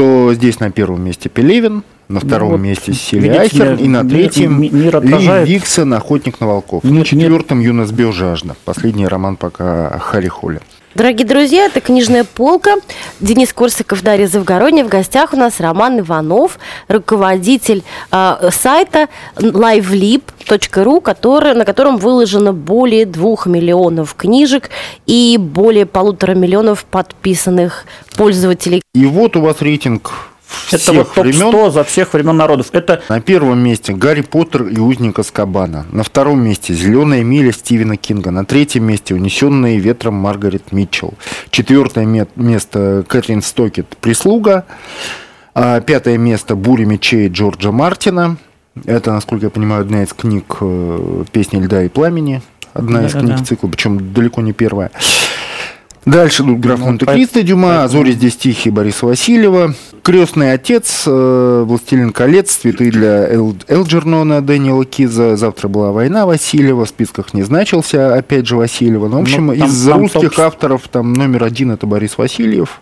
то 0.00 0.32
здесь 0.32 0.60
на 0.60 0.70
первом 0.70 1.04
месте 1.04 1.28
Пелевин, 1.28 1.82
на 2.08 2.20
втором 2.20 2.52
Ну 2.52 2.56
вот, 2.56 2.62
месте 2.64 2.92
Ахерн, 3.38 3.76
и 3.76 3.86
на 3.86 4.02
третьем 4.08 4.58
ми- 4.58 4.70
мир 4.70 5.02
Ли 5.04 5.12
Виксон 5.44 5.92
«Охотник 5.92 6.40
на 6.40 6.46
волков». 6.46 6.84
Мир- 6.84 7.00
на 7.00 7.04
четвертом 7.04 7.60
«Юнос 7.60 7.90
Биожажда». 7.92 8.56
Последний 8.64 9.06
роман 9.06 9.36
пока 9.36 9.98
Харри 9.98 10.28
Холли. 10.28 10.60
Дорогие 10.92 11.24
друзья, 11.24 11.66
это 11.66 11.80
«Книжная 11.80 12.24
полка». 12.24 12.72
Денис 13.20 13.52
Корсаков, 13.52 14.02
Дарья 14.02 14.26
Завгородняя. 14.26 14.84
В 14.84 14.88
гостях 14.88 15.32
у 15.32 15.36
нас 15.36 15.60
Роман 15.60 16.00
Иванов, 16.00 16.58
руководитель 16.88 17.84
э, 18.10 18.50
сайта 18.50 19.08
livelib.ru, 19.36 21.00
который, 21.00 21.54
на 21.54 21.64
котором 21.64 21.96
выложено 21.96 22.52
более 22.52 23.06
двух 23.06 23.46
миллионов 23.46 24.16
книжек 24.16 24.70
и 25.06 25.36
более 25.38 25.86
полутора 25.86 26.34
миллионов 26.34 26.84
подписанных 26.84 27.84
пользователей. 28.16 28.82
И 28.92 29.06
вот 29.06 29.36
у 29.36 29.42
вас 29.42 29.62
рейтинг 29.62 30.29
Это 30.72 30.92
вот 30.92 31.12
топ-100 31.14 31.22
времен. 31.22 31.72
за 31.72 31.84
всех 31.84 32.12
времен 32.12 32.36
народов. 32.36 32.68
Это 32.72 33.02
На 33.08 33.20
первом 33.20 33.58
месте 33.60 33.92
Гарри 33.92 34.20
Поттер 34.22 34.64
и 34.68 34.78
Узник 34.78 35.18
Аскабана. 35.18 35.86
На 35.92 36.02
втором 36.02 36.42
месте 36.44 36.74
Зеленая 36.74 37.22
миля 37.24 37.52
Стивена 37.52 37.96
Кинга. 37.96 38.30
На 38.30 38.44
третьем 38.44 38.84
месте 38.84 39.14
Унесенные 39.14 39.78
ветром 39.78 40.14
Маргарет 40.14 40.72
Митчелл. 40.72 41.14
Четвертое 41.50 42.04
ме- 42.06 42.26
место 42.36 43.04
Кэтрин 43.08 43.42
Стокет 43.42 43.86
Прислуга. 44.00 44.64
А 45.54 45.80
пятое 45.80 46.16
место 46.18 46.54
Буря 46.54 46.84
мечей 46.86 47.28
Джорджа 47.28 47.72
Мартина. 47.72 48.36
Это, 48.86 49.12
насколько 49.12 49.46
я 49.46 49.50
понимаю, 49.50 49.82
одна 49.82 50.04
из 50.04 50.12
книг 50.12 50.56
э, 50.60 51.24
Песни 51.32 51.58
льда 51.60 51.82
и 51.82 51.88
пламени. 51.88 52.40
Одна 52.72 53.04
из 53.04 53.12
Да-да-да. 53.12 53.34
книг 53.34 53.46
цикла, 53.48 53.66
причем 53.68 54.12
далеко 54.12 54.40
не 54.42 54.52
первая. 54.52 54.92
Дальше 56.06 56.44
тут 56.44 56.60
граф 56.60 56.78
Ну, 56.78 56.86
Монте-Кристо 56.86 57.42
Дюма, 57.42 57.68
поэтому- 57.68 57.84
«А 57.84 57.88
зори 57.88 58.12
здесь 58.12 58.36
тихие 58.36 58.72
Бориса 58.72 59.04
Васильева, 59.06 59.74
Крестный 60.02 60.52
отец, 60.52 61.04
э, 61.06 61.64
Властелин 61.66 62.12
колец, 62.12 62.56
цветы 62.56 62.90
для 62.90 63.28
Эл- 63.32 63.56
Элджернона 63.68 64.40
Дэниела 64.40 64.84
Киза, 64.84 65.36
завтра 65.36 65.68
была 65.68 65.92
война 65.92 66.24
Васильева, 66.26 66.84
в 66.86 66.88
списках 66.88 67.34
не 67.34 67.42
значился, 67.42 68.14
опять 68.16 68.46
же 68.46 68.56
Васильева. 68.56 69.08
Ну, 69.08 69.18
в 69.18 69.22
общем, 69.22 69.46
Ну, 69.48 69.56
там- 69.56 69.68
из 69.68 69.84
там 69.86 70.00
русских 70.00 70.30
топ- 70.34 70.40
авторов 70.40 70.88
там 70.88 71.12
номер 71.12 71.44
один 71.44 71.70
это 71.70 71.86
Борис 71.86 72.16
Васильев. 72.16 72.80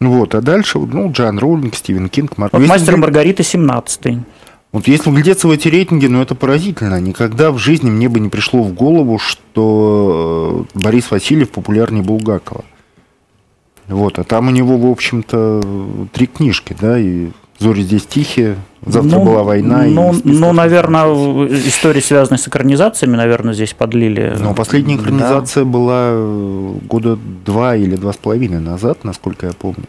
Вот, 0.00 0.34
а 0.34 0.40
дальше, 0.40 0.78
ну, 0.80 1.12
Джан 1.12 1.38
Роулинг, 1.38 1.76
Стивен 1.76 2.08
Кинг, 2.08 2.36
Марк. 2.38 2.52
вот 2.52 2.66
мастер 2.66 2.96
Маргарита 2.96 3.42
17 3.44 4.18
вот 4.72 4.88
если 4.88 5.10
вглядеться 5.10 5.46
в 5.48 5.50
эти 5.50 5.68
рейтинги, 5.68 6.06
ну 6.06 6.22
это 6.22 6.34
поразительно. 6.34 6.98
Никогда 6.98 7.52
в 7.52 7.58
жизни 7.58 7.90
мне 7.90 8.08
бы 8.08 8.18
не 8.20 8.30
пришло 8.30 8.62
в 8.62 8.72
голову, 8.72 9.18
что 9.18 10.66
э, 10.74 10.78
Борис 10.80 11.10
Васильев 11.10 11.50
популярнее 11.50 12.02
Булгакова. 12.02 12.64
Вот, 13.92 14.18
а 14.18 14.24
там 14.24 14.48
у 14.48 14.50
него, 14.50 14.76
в 14.76 14.90
общем-то, 14.90 16.08
три 16.12 16.26
книжки, 16.26 16.74
да, 16.80 16.98
и 16.98 17.28
«Зори 17.58 17.82
здесь 17.82 18.06
тихие», 18.06 18.56
«Завтра 18.84 19.18
Ну, 19.18 19.24
была 19.24 19.42
война». 19.44 19.86
и 19.86 19.90
Ну, 19.92 20.12
списках 20.12 20.40
ну, 20.40 20.46
не 20.50 20.56
наверное, 20.56 21.04
истории, 21.68 22.00
связанные 22.00 22.38
с 22.38 22.48
экранизациями, 22.48 23.16
наверное, 23.16 23.54
здесь 23.54 23.72
подлили. 23.74 24.34
Но 24.40 24.54
последняя 24.54 24.96
Да. 24.96 25.02
экранизация 25.02 25.64
была 25.64 26.00
э, 26.12 26.74
года 26.88 27.16
два 27.44 27.76
или 27.76 27.94
два 27.94 28.12
с 28.12 28.16
половиной 28.16 28.58
назад, 28.60 29.04
насколько 29.04 29.46
я 29.46 29.52
помню. 29.52 29.84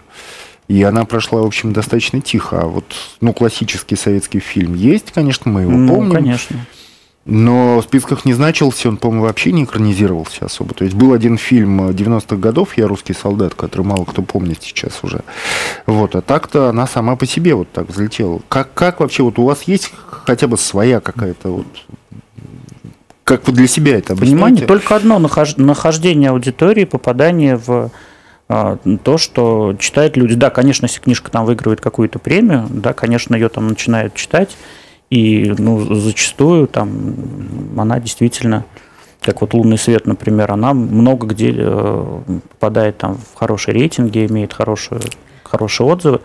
И 0.67 0.81
она 0.83 1.05
прошла, 1.05 1.41
в 1.41 1.45
общем, 1.45 1.73
достаточно 1.73 2.21
тихо. 2.21 2.61
А 2.61 2.65
вот, 2.67 2.85
ну, 3.21 3.33
классический 3.33 3.95
советский 3.95 4.39
фильм 4.39 4.75
есть, 4.75 5.11
конечно, 5.11 5.49
мы 5.51 5.61
его 5.61 5.71
Ну, 5.71 5.95
помним. 5.95 6.11
конечно. 6.13 6.57
Но 7.25 7.79
в 7.79 7.83
списках 7.83 8.25
не 8.25 8.33
значился, 8.33 8.89
он, 8.89 8.97
по-моему, 8.97 9.23
вообще 9.23 9.53
не 9.53 9.63
экранизировался 9.63 10.45
особо. 10.45 10.73
То 10.73 10.83
есть 10.83 10.95
был 10.95 11.13
один 11.13 11.37
фильм 11.37 11.89
э, 11.89 11.93
90-х 11.93 12.35
годов 12.35 12.77
«Я 12.77 12.87
русский 12.87 13.13
солдат», 13.13 13.55
который 13.55 13.85
мало 13.85 14.03
кто 14.03 14.21
помнит 14.21 14.61
сейчас 14.61 14.99
уже. 15.03 15.21
Вот, 15.85 16.15
а 16.15 16.21
так-то 16.21 16.67
она 16.67 16.85
сама 16.85 17.15
по 17.15 17.25
себе 17.25 17.55
вот 17.55 17.71
так 17.71 17.87
взлетела. 17.87 18.41
Как, 18.49 18.73
как 18.73 18.99
вообще, 18.99 19.23
вот 19.23 19.39
у 19.39 19.45
вас 19.45 19.63
есть 19.63 19.93
хотя 20.09 20.47
бы 20.47 20.57
своя 20.57 20.99
какая-то 20.99 21.49
вот... 21.49 21.67
Как 23.23 23.47
вы 23.47 23.53
для 23.53 23.67
себя 23.67 23.97
это 23.97 24.17
Понимание 24.17 24.63
объясняете? 24.63 24.67
только 24.67 24.95
одно 24.97 25.17
нахож- 25.17 25.55
нахождение 25.55 26.31
аудитории, 26.31 26.83
попадание 26.83 27.55
в 27.55 27.89
а, 28.49 28.77
то, 29.03 29.17
что 29.17 29.75
читают 29.79 30.17
люди. 30.17 30.35
Да, 30.35 30.49
конечно, 30.49 30.87
если 30.87 30.99
книжка 30.99 31.31
там 31.31 31.45
выигрывает 31.45 31.79
какую-то 31.79 32.19
премию, 32.19 32.67
да, 32.69 32.91
конечно, 32.91 33.33
ее 33.33 33.47
там 33.47 33.69
начинают 33.69 34.13
читать, 34.13 34.57
и 35.13 35.53
ну, 35.59 35.93
зачастую 35.93 36.65
там 36.65 37.15
она 37.77 37.99
действительно, 37.99 38.65
как 39.21 39.41
вот 39.41 39.53
«Лунный 39.53 39.77
свет», 39.77 40.07
например, 40.07 40.51
она 40.51 40.73
много 40.73 41.27
где 41.27 41.53
э, 41.55 42.21
попадает 42.49 42.97
там 42.97 43.17
в 43.17 43.37
хорошие 43.37 43.75
рейтинги, 43.75 44.25
имеет 44.25 44.53
хорошие, 44.53 45.01
хорошие 45.43 45.85
отзывы. 45.85 46.21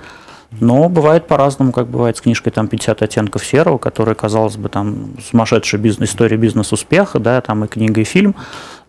Но 0.51 0.89
бывает 0.89 1.27
по-разному, 1.27 1.73
как 1.73 1.89
бывает 1.89 2.17
с 2.17 2.23
книжкой 2.23 2.53
там 2.53 2.69
50 2.69 3.03
оттенков 3.03 3.45
серого, 3.45 3.77
которая, 3.77 4.15
казалось 4.15 4.57
бы, 4.57 4.71
там 4.71 5.11
сумасшедшая 5.31 5.81
бизнес, 5.81 6.09
история 6.11 6.39
бизнес-успеха, 6.39 7.19
да, 7.19 7.41
там 7.43 7.65
и 7.65 7.69
книга, 7.69 8.01
и 8.01 8.05
фильм. 8.05 8.35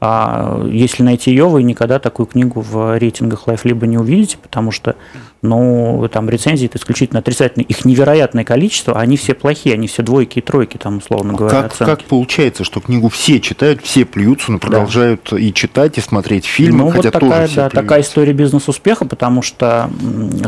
А 0.02 0.64
если 0.66 1.04
найти 1.04 1.32
ее, 1.32 1.50
вы 1.50 1.62
никогда 1.62 2.00
такую 2.00 2.26
книгу 2.26 2.62
в 2.62 2.98
рейтингах 2.98 3.48
Life 3.48 3.62
либо 3.66 3.86
не 3.86 3.98
увидите, 3.98 4.38
потому 4.38 4.72
что, 4.72 4.96
ну, 5.42 6.08
там 6.10 6.30
рецензии 6.30 6.68
это 6.68 6.78
исключительно 6.78 7.20
отрицательные. 7.20 7.66
Их 7.66 7.84
невероятное 7.84 8.46
количество, 8.46 8.94
а 8.96 9.02
они 9.02 9.18
все 9.18 9.34
плохие, 9.34 9.74
они 9.76 9.88
все 9.88 10.02
двойки 10.02 10.40
и 10.40 10.42
тройки, 10.42 10.78
там, 10.78 11.00
условно 11.00 11.34
говоря, 11.34 11.64
как, 11.64 11.78
как 11.78 12.04
получается, 12.04 12.64
что 12.64 12.80
книгу 12.80 13.10
все 13.10 13.42
читают, 13.42 13.82
все 13.82 14.06
плюются, 14.06 14.54
но 14.54 14.60
продолжают 14.60 15.28
да. 15.32 15.38
и 15.38 15.54
читать, 15.54 15.98
и 15.98 16.02
смотреть 16.02 16.46
фильмы, 16.46 16.86
ну, 16.86 16.92
хотя 16.92 17.12
вот 17.12 17.14
такая, 17.20 17.48
тоже 17.48 17.56
да, 17.56 17.70
такая 17.70 18.02
история 18.02 18.32
бизнес-успеха, 18.32 19.04
потому 19.04 19.42
что 19.42 19.90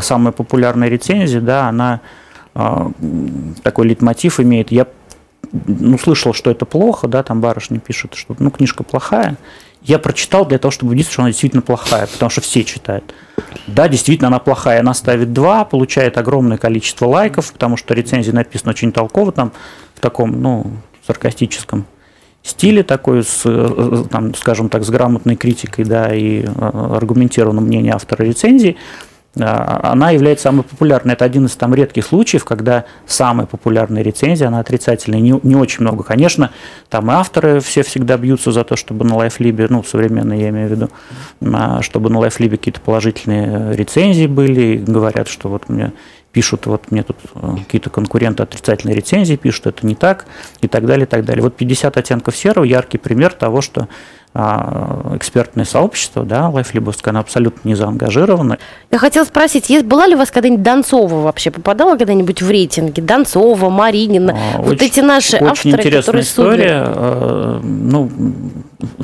самая 0.00 0.32
популярная 0.32 0.88
рецензия, 0.88 1.01
да, 1.06 1.68
она 1.68 2.00
а, 2.54 2.90
такой 3.62 3.86
литмотив 3.88 4.40
имеет. 4.40 4.70
Я 4.70 4.86
ну, 5.52 5.98
слышал, 5.98 6.32
что 6.32 6.50
это 6.50 6.64
плохо, 6.64 7.08
да, 7.08 7.22
там 7.22 7.40
барышня 7.40 7.78
пишет, 7.78 8.14
что, 8.14 8.34
ну, 8.38 8.50
книжка 8.50 8.82
плохая. 8.82 9.36
Я 9.82 9.98
прочитал 9.98 10.46
для 10.46 10.58
того, 10.58 10.70
чтобы 10.70 10.90
убедиться, 10.90 11.12
что 11.12 11.22
она 11.22 11.30
действительно 11.30 11.62
плохая, 11.62 12.06
потому 12.06 12.30
что 12.30 12.40
все 12.40 12.62
читают. 12.62 13.12
Да, 13.66 13.88
действительно, 13.88 14.28
она 14.28 14.38
плохая. 14.38 14.80
Она 14.80 14.94
ставит 14.94 15.32
два, 15.32 15.64
получает 15.64 16.18
огромное 16.18 16.56
количество 16.56 17.06
лайков, 17.06 17.52
потому 17.52 17.76
что 17.76 17.92
рецензия 17.92 18.32
написана 18.32 18.70
очень 18.70 18.92
толково, 18.92 19.32
там, 19.32 19.52
в 19.94 20.00
таком, 20.00 20.40
ну, 20.40 20.66
саркастическом 21.04 21.86
стиле 22.42 22.82
такой, 22.82 23.24
с, 23.24 23.42
э, 23.44 24.04
там, 24.10 24.34
скажем 24.34 24.68
так, 24.68 24.84
с 24.84 24.90
грамотной 24.90 25.36
критикой, 25.36 25.84
да, 25.84 26.14
и 26.14 26.44
э, 26.44 26.48
аргументированным 26.48 27.64
мнением 27.64 27.94
автора 27.94 28.24
рецензии. 28.24 28.76
А, 29.40 29.92
она 29.92 30.10
является 30.10 30.44
самой 30.44 30.62
популярной. 30.62 31.14
Это 31.14 31.24
один 31.24 31.46
из 31.46 31.56
там 31.56 31.74
редких 31.74 32.04
случаев, 32.04 32.44
когда 32.44 32.84
самая 33.06 33.46
популярная 33.46 34.02
рецензия, 34.02 34.48
она 34.48 34.60
отрицательная. 34.60 35.20
Не, 35.20 35.38
не 35.42 35.56
очень 35.56 35.80
много. 35.80 36.04
Конечно, 36.04 36.50
там 36.90 37.10
и 37.10 37.14
авторы 37.14 37.60
все 37.60 37.82
всегда 37.82 38.16
бьются 38.16 38.52
за 38.52 38.64
то, 38.64 38.76
чтобы 38.76 39.04
на 39.04 39.14
LifeLib, 39.14 39.66
ну, 39.70 39.82
современные 39.82 40.40
я 40.42 40.48
имею 40.50 40.68
в 40.68 40.70
виду, 40.72 40.90
а, 41.40 41.80
чтобы 41.82 42.10
на 42.10 42.18
LifeLib 42.18 42.50
какие-то 42.50 42.80
положительные 42.80 43.74
рецензии 43.74 44.26
были. 44.26 44.76
Говорят, 44.76 45.28
что 45.28 45.48
вот 45.48 45.68
мне 45.68 45.92
пишут, 46.32 46.66
вот 46.66 46.90
мне 46.90 47.02
тут 47.02 47.16
э, 47.34 47.56
какие-то 47.58 47.90
конкуренты 47.90 48.42
отрицательные 48.42 48.96
рецензии 48.96 49.36
пишут, 49.36 49.66
это 49.66 49.86
не 49.86 49.94
так, 49.94 50.26
и 50.60 50.68
так 50.68 50.86
далее, 50.86 51.04
и 51.04 51.08
так 51.08 51.24
далее. 51.24 51.42
Вот 51.42 51.56
50 51.56 51.96
оттенков 51.96 52.36
серого– 52.36 52.64
яркий 52.72 52.98
пример 52.98 53.32
того, 53.32 53.60
что 53.60 53.88
а, 54.34 55.14
экспертное 55.14 55.66
сообщество, 55.66 56.24
да, 56.24 56.48
лайфлибовское, 56.48 57.12
оно 57.12 57.20
абсолютно 57.20 57.68
не 57.68 57.74
заангажировано. 57.74 58.56
Я 58.90 58.96
хотела 58.96 59.26
спросить, 59.26 59.68
есть, 59.68 59.84
была 59.84 60.06
ли 60.06 60.14
у 60.14 60.18
вас 60.18 60.30
когда-нибудь 60.30 60.62
Донцова 60.62 61.20
вообще, 61.20 61.50
попадала 61.50 61.98
когда-нибудь 61.98 62.40
в 62.40 62.50
рейтинги? 62.50 63.02
Донцова, 63.02 63.68
Маринина, 63.68 64.34
а, 64.34 64.62
вот 64.62 64.76
очень, 64.76 64.86
эти 64.86 65.00
наши 65.00 65.36
очень 65.36 65.46
авторы, 65.46 65.72
интересная 65.72 66.00
которые 66.00 66.22
история. 66.22 66.84
Судят. 66.86 66.96
Э, 66.96 67.60
ну, 67.62 68.10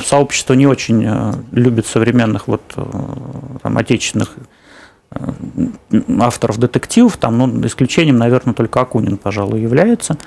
сообщество 0.03 0.55
не 0.55 0.67
очень 0.67 1.05
э, 1.07 1.35
любит 1.53 1.87
современных 1.87 2.49
вот 2.49 2.63
там, 3.63 3.77
отечественных 3.77 4.35
авторов 6.21 6.59
детективов, 6.59 7.17
там, 7.17 7.39
ну, 7.39 7.67
исключением, 7.67 8.19
наверное, 8.19 8.55
только 8.55 8.81
Акунин, 8.81 9.17
пожалуй, 9.17 9.61
является. 9.61 10.19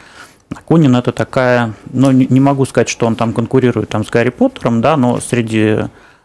Акунин 0.54 0.96
это 0.96 1.12
такая, 1.12 1.74
ну, 1.94 2.12
не, 2.12 2.40
могу 2.40 2.66
сказать, 2.66 2.90
что 2.90 3.06
он 3.06 3.16
там 3.16 3.34
конкурирует 3.34 3.90
там, 3.90 4.04
с 4.04 4.10
Гарри 4.10 4.30
Поттером, 4.30 4.82
да, 4.82 4.98
но 4.98 5.20
среди 5.22 5.78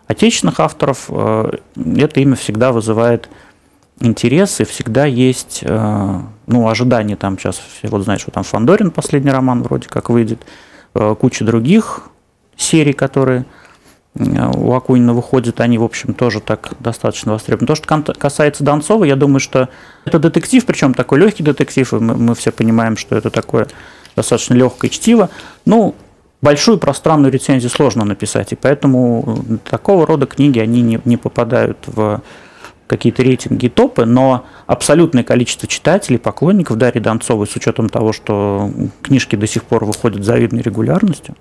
отечественных 0.07 0.61
авторов 0.61 1.07
э, 1.09 1.51
это 1.97 2.21
имя 2.21 2.35
всегда 2.37 2.73
вызывает 2.73 3.29
интерес, 4.01 4.61
и 4.61 4.65
всегда 4.65 5.05
есть, 5.05 5.61
э, 5.63 6.21
ну, 6.47 6.69
ожидания 6.69 7.17
там 7.17 7.39
сейчас, 7.39 7.61
вот 7.83 8.03
знают, 8.03 8.23
что 8.23 8.31
там 8.31 8.43
Фандорин 8.43 8.91
последний 8.91 9.31
роман 9.31 9.63
вроде 9.63 9.89
как 9.89 10.11
выйдет, 10.11 10.41
э, 10.95 11.15
куча 11.19 11.45
других 11.45 12.03
серий, 12.57 12.93
которые 12.93 13.45
у 14.19 14.73
Акунина 14.73 15.13
выходят, 15.13 15.61
они, 15.61 15.79
в 15.79 15.85
общем, 15.85 16.15
тоже 16.15 16.41
так 16.41 16.71
достаточно 16.81 17.33
востребованы. 17.33 17.67
То, 17.67 17.75
что 17.75 18.15
касается 18.15 18.65
Донцова, 18.65 19.05
я 19.05 19.17
думаю, 19.17 19.41
что 19.41 19.69
это 20.05 20.19
детектив, 20.19 20.65
причем 20.65 20.95
такой 20.95 21.19
легкий 21.21 21.43
детектив, 21.43 21.93
и 21.93 21.97
мы, 21.97 22.15
мы 22.15 22.35
все 22.35 22.51
понимаем, 22.53 22.97
что 22.97 23.17
это 23.17 23.31
такое 23.31 23.69
достаточно 24.15 24.55
легкое 24.55 24.91
чтиво. 24.91 25.29
Ну, 25.65 25.95
большую 26.41 26.79
пространную 26.79 27.33
рецензию 27.33 27.71
сложно 27.71 28.05
написать, 28.05 28.53
и 28.53 28.57
поэтому 28.57 29.39
такого 29.69 30.07
рода 30.07 30.27
книги, 30.27 30.59
они 30.59 30.83
не, 30.83 31.01
не 31.05 31.17
попадают 31.17 31.79
в 31.87 32.23
какие-то 32.87 33.23
рейтинги 33.23 33.69
топы, 33.69 34.05
но 34.05 34.47
абсолютное 34.67 35.25
количество 35.25 35.67
читателей, 35.67 36.19
поклонников 36.19 36.79
Дарьи 36.79 37.01
Донцовой, 37.01 37.47
с 37.47 37.57
учетом 37.57 37.89
того, 37.89 38.13
что 38.13 38.71
книжки 39.03 39.37
до 39.37 39.47
сих 39.47 39.65
пор 39.65 39.85
выходят 39.85 40.23
с 40.23 40.27
завидной 40.27 40.63
регулярностью, 40.63 41.35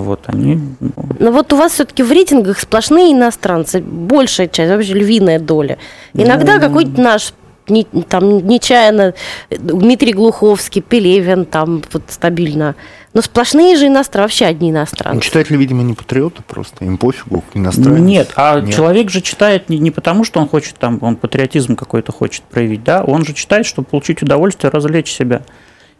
вот 0.00 0.20
они. 0.26 0.58
Ну. 0.80 0.90
Но 1.18 1.32
вот 1.32 1.52
у 1.52 1.56
вас 1.56 1.72
все-таки 1.72 2.02
в 2.02 2.10
рейтингах 2.10 2.58
сплошные 2.58 3.12
иностранцы, 3.12 3.80
большая 3.80 4.48
часть, 4.48 4.70
вообще 4.70 4.94
львиная 4.94 5.38
доля. 5.38 5.78
Иногда 6.14 6.54
ну, 6.54 6.60
какой-то 6.60 7.00
наш 7.00 7.34
не, 7.68 7.84
там 7.84 8.46
нечаянно 8.46 9.14
Дмитрий 9.50 10.12
Глуховский, 10.12 10.80
Пелевин 10.80 11.44
там 11.44 11.82
вот 11.92 12.04
стабильно. 12.08 12.74
Но 13.14 13.20
сплошные 13.20 13.76
же 13.76 13.88
иностранцы, 13.88 14.22
вообще 14.22 14.46
одни 14.46 14.70
иностранцы. 14.70 15.16
Ну, 15.16 15.20
читатели, 15.20 15.58
видимо, 15.58 15.82
не 15.82 15.92
патриоты 15.92 16.42
просто, 16.46 16.86
им 16.86 16.96
пофигу, 16.96 17.44
иностранцы. 17.52 18.00
Нет, 18.00 18.32
а 18.36 18.60
Нет. 18.60 18.74
человек 18.74 19.10
же 19.10 19.20
читает 19.20 19.68
не, 19.68 19.78
не 19.78 19.90
потому, 19.90 20.24
что 20.24 20.40
он 20.40 20.48
хочет 20.48 20.76
там, 20.76 20.98
он 21.02 21.16
патриотизм 21.16 21.76
какой-то 21.76 22.12
хочет 22.12 22.42
проявить, 22.44 22.82
да, 22.82 23.04
он 23.04 23.26
же 23.26 23.34
читает, 23.34 23.66
чтобы 23.66 23.88
получить 23.88 24.22
удовольствие, 24.22 24.70
развлечь 24.70 25.12
себя. 25.12 25.42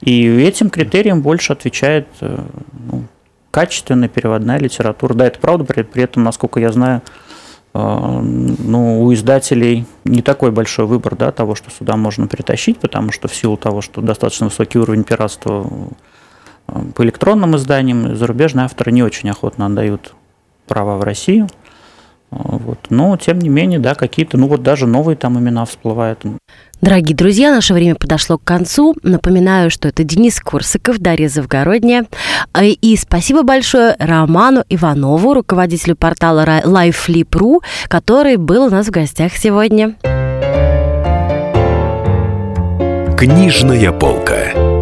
И 0.00 0.26
этим 0.42 0.70
критериям 0.70 1.20
больше 1.20 1.52
отвечает 1.52 2.09
э, 2.22 2.38
ну, 2.90 3.05
качественная 3.52 4.08
переводная 4.08 4.58
литература. 4.58 5.14
Да, 5.14 5.26
это 5.26 5.38
правда, 5.38 5.64
при, 5.64 5.82
при 5.82 6.02
этом, 6.02 6.24
насколько 6.24 6.58
я 6.58 6.72
знаю, 6.72 7.02
а, 7.74 8.20
ну, 8.20 9.02
у 9.02 9.14
издателей 9.14 9.86
не 10.04 10.22
такой 10.22 10.50
большой 10.50 10.86
выбор 10.86 11.14
да, 11.14 11.30
того, 11.30 11.54
что 11.54 11.70
сюда 11.70 11.96
можно 11.96 12.26
притащить, 12.26 12.78
потому 12.78 13.12
что 13.12 13.28
в 13.28 13.34
силу 13.34 13.56
того, 13.56 13.80
что 13.80 14.00
достаточно 14.00 14.46
высокий 14.46 14.78
уровень 14.78 15.04
пиратства 15.04 15.66
а, 16.66 16.82
по 16.94 17.04
электронным 17.04 17.54
изданиям, 17.56 18.16
зарубежные 18.16 18.64
авторы 18.64 18.90
не 18.90 19.02
очень 19.02 19.30
охотно 19.30 19.66
отдают 19.66 20.14
права 20.66 20.96
в 20.96 21.04
Россию. 21.04 21.48
А, 22.33 22.57
вот. 22.57 22.79
Но, 22.88 23.16
тем 23.18 23.38
не 23.38 23.51
менее, 23.51 23.79
да, 23.79 23.95
какие-то, 23.95 24.38
ну 24.38 24.49
вот 24.49 24.62
даже 24.62 24.87
новые 24.87 25.16
там 25.16 25.38
имена 25.38 25.64
всплывают. 25.66 26.21
Дорогие 26.81 27.14
друзья, 27.14 27.53
наше 27.53 27.75
время 27.75 27.95
подошло 27.95 28.38
к 28.38 28.45
концу. 28.45 28.97
Напоминаю, 29.03 29.71
что 29.71 29.88
это 29.88 30.03
Денис 30.03 30.40
Курсаков, 30.40 30.99
Дарья 30.99 31.29
Завгородняя. 31.29 32.07
И 32.61 32.97
спасибо 32.97 33.42
большое 33.42 33.95
Роману 33.99 34.64
Иванову, 34.68 35.35
руководителю 35.35 35.95
портала 35.95 36.45
LifeFlip.ru, 36.64 37.61
который 37.87 38.37
был 38.37 38.64
у 38.64 38.71
нас 38.71 38.87
в 38.87 38.90
гостях 38.90 39.35
сегодня. 39.35 39.95
Книжная 43.16 43.92
полка. 43.92 44.82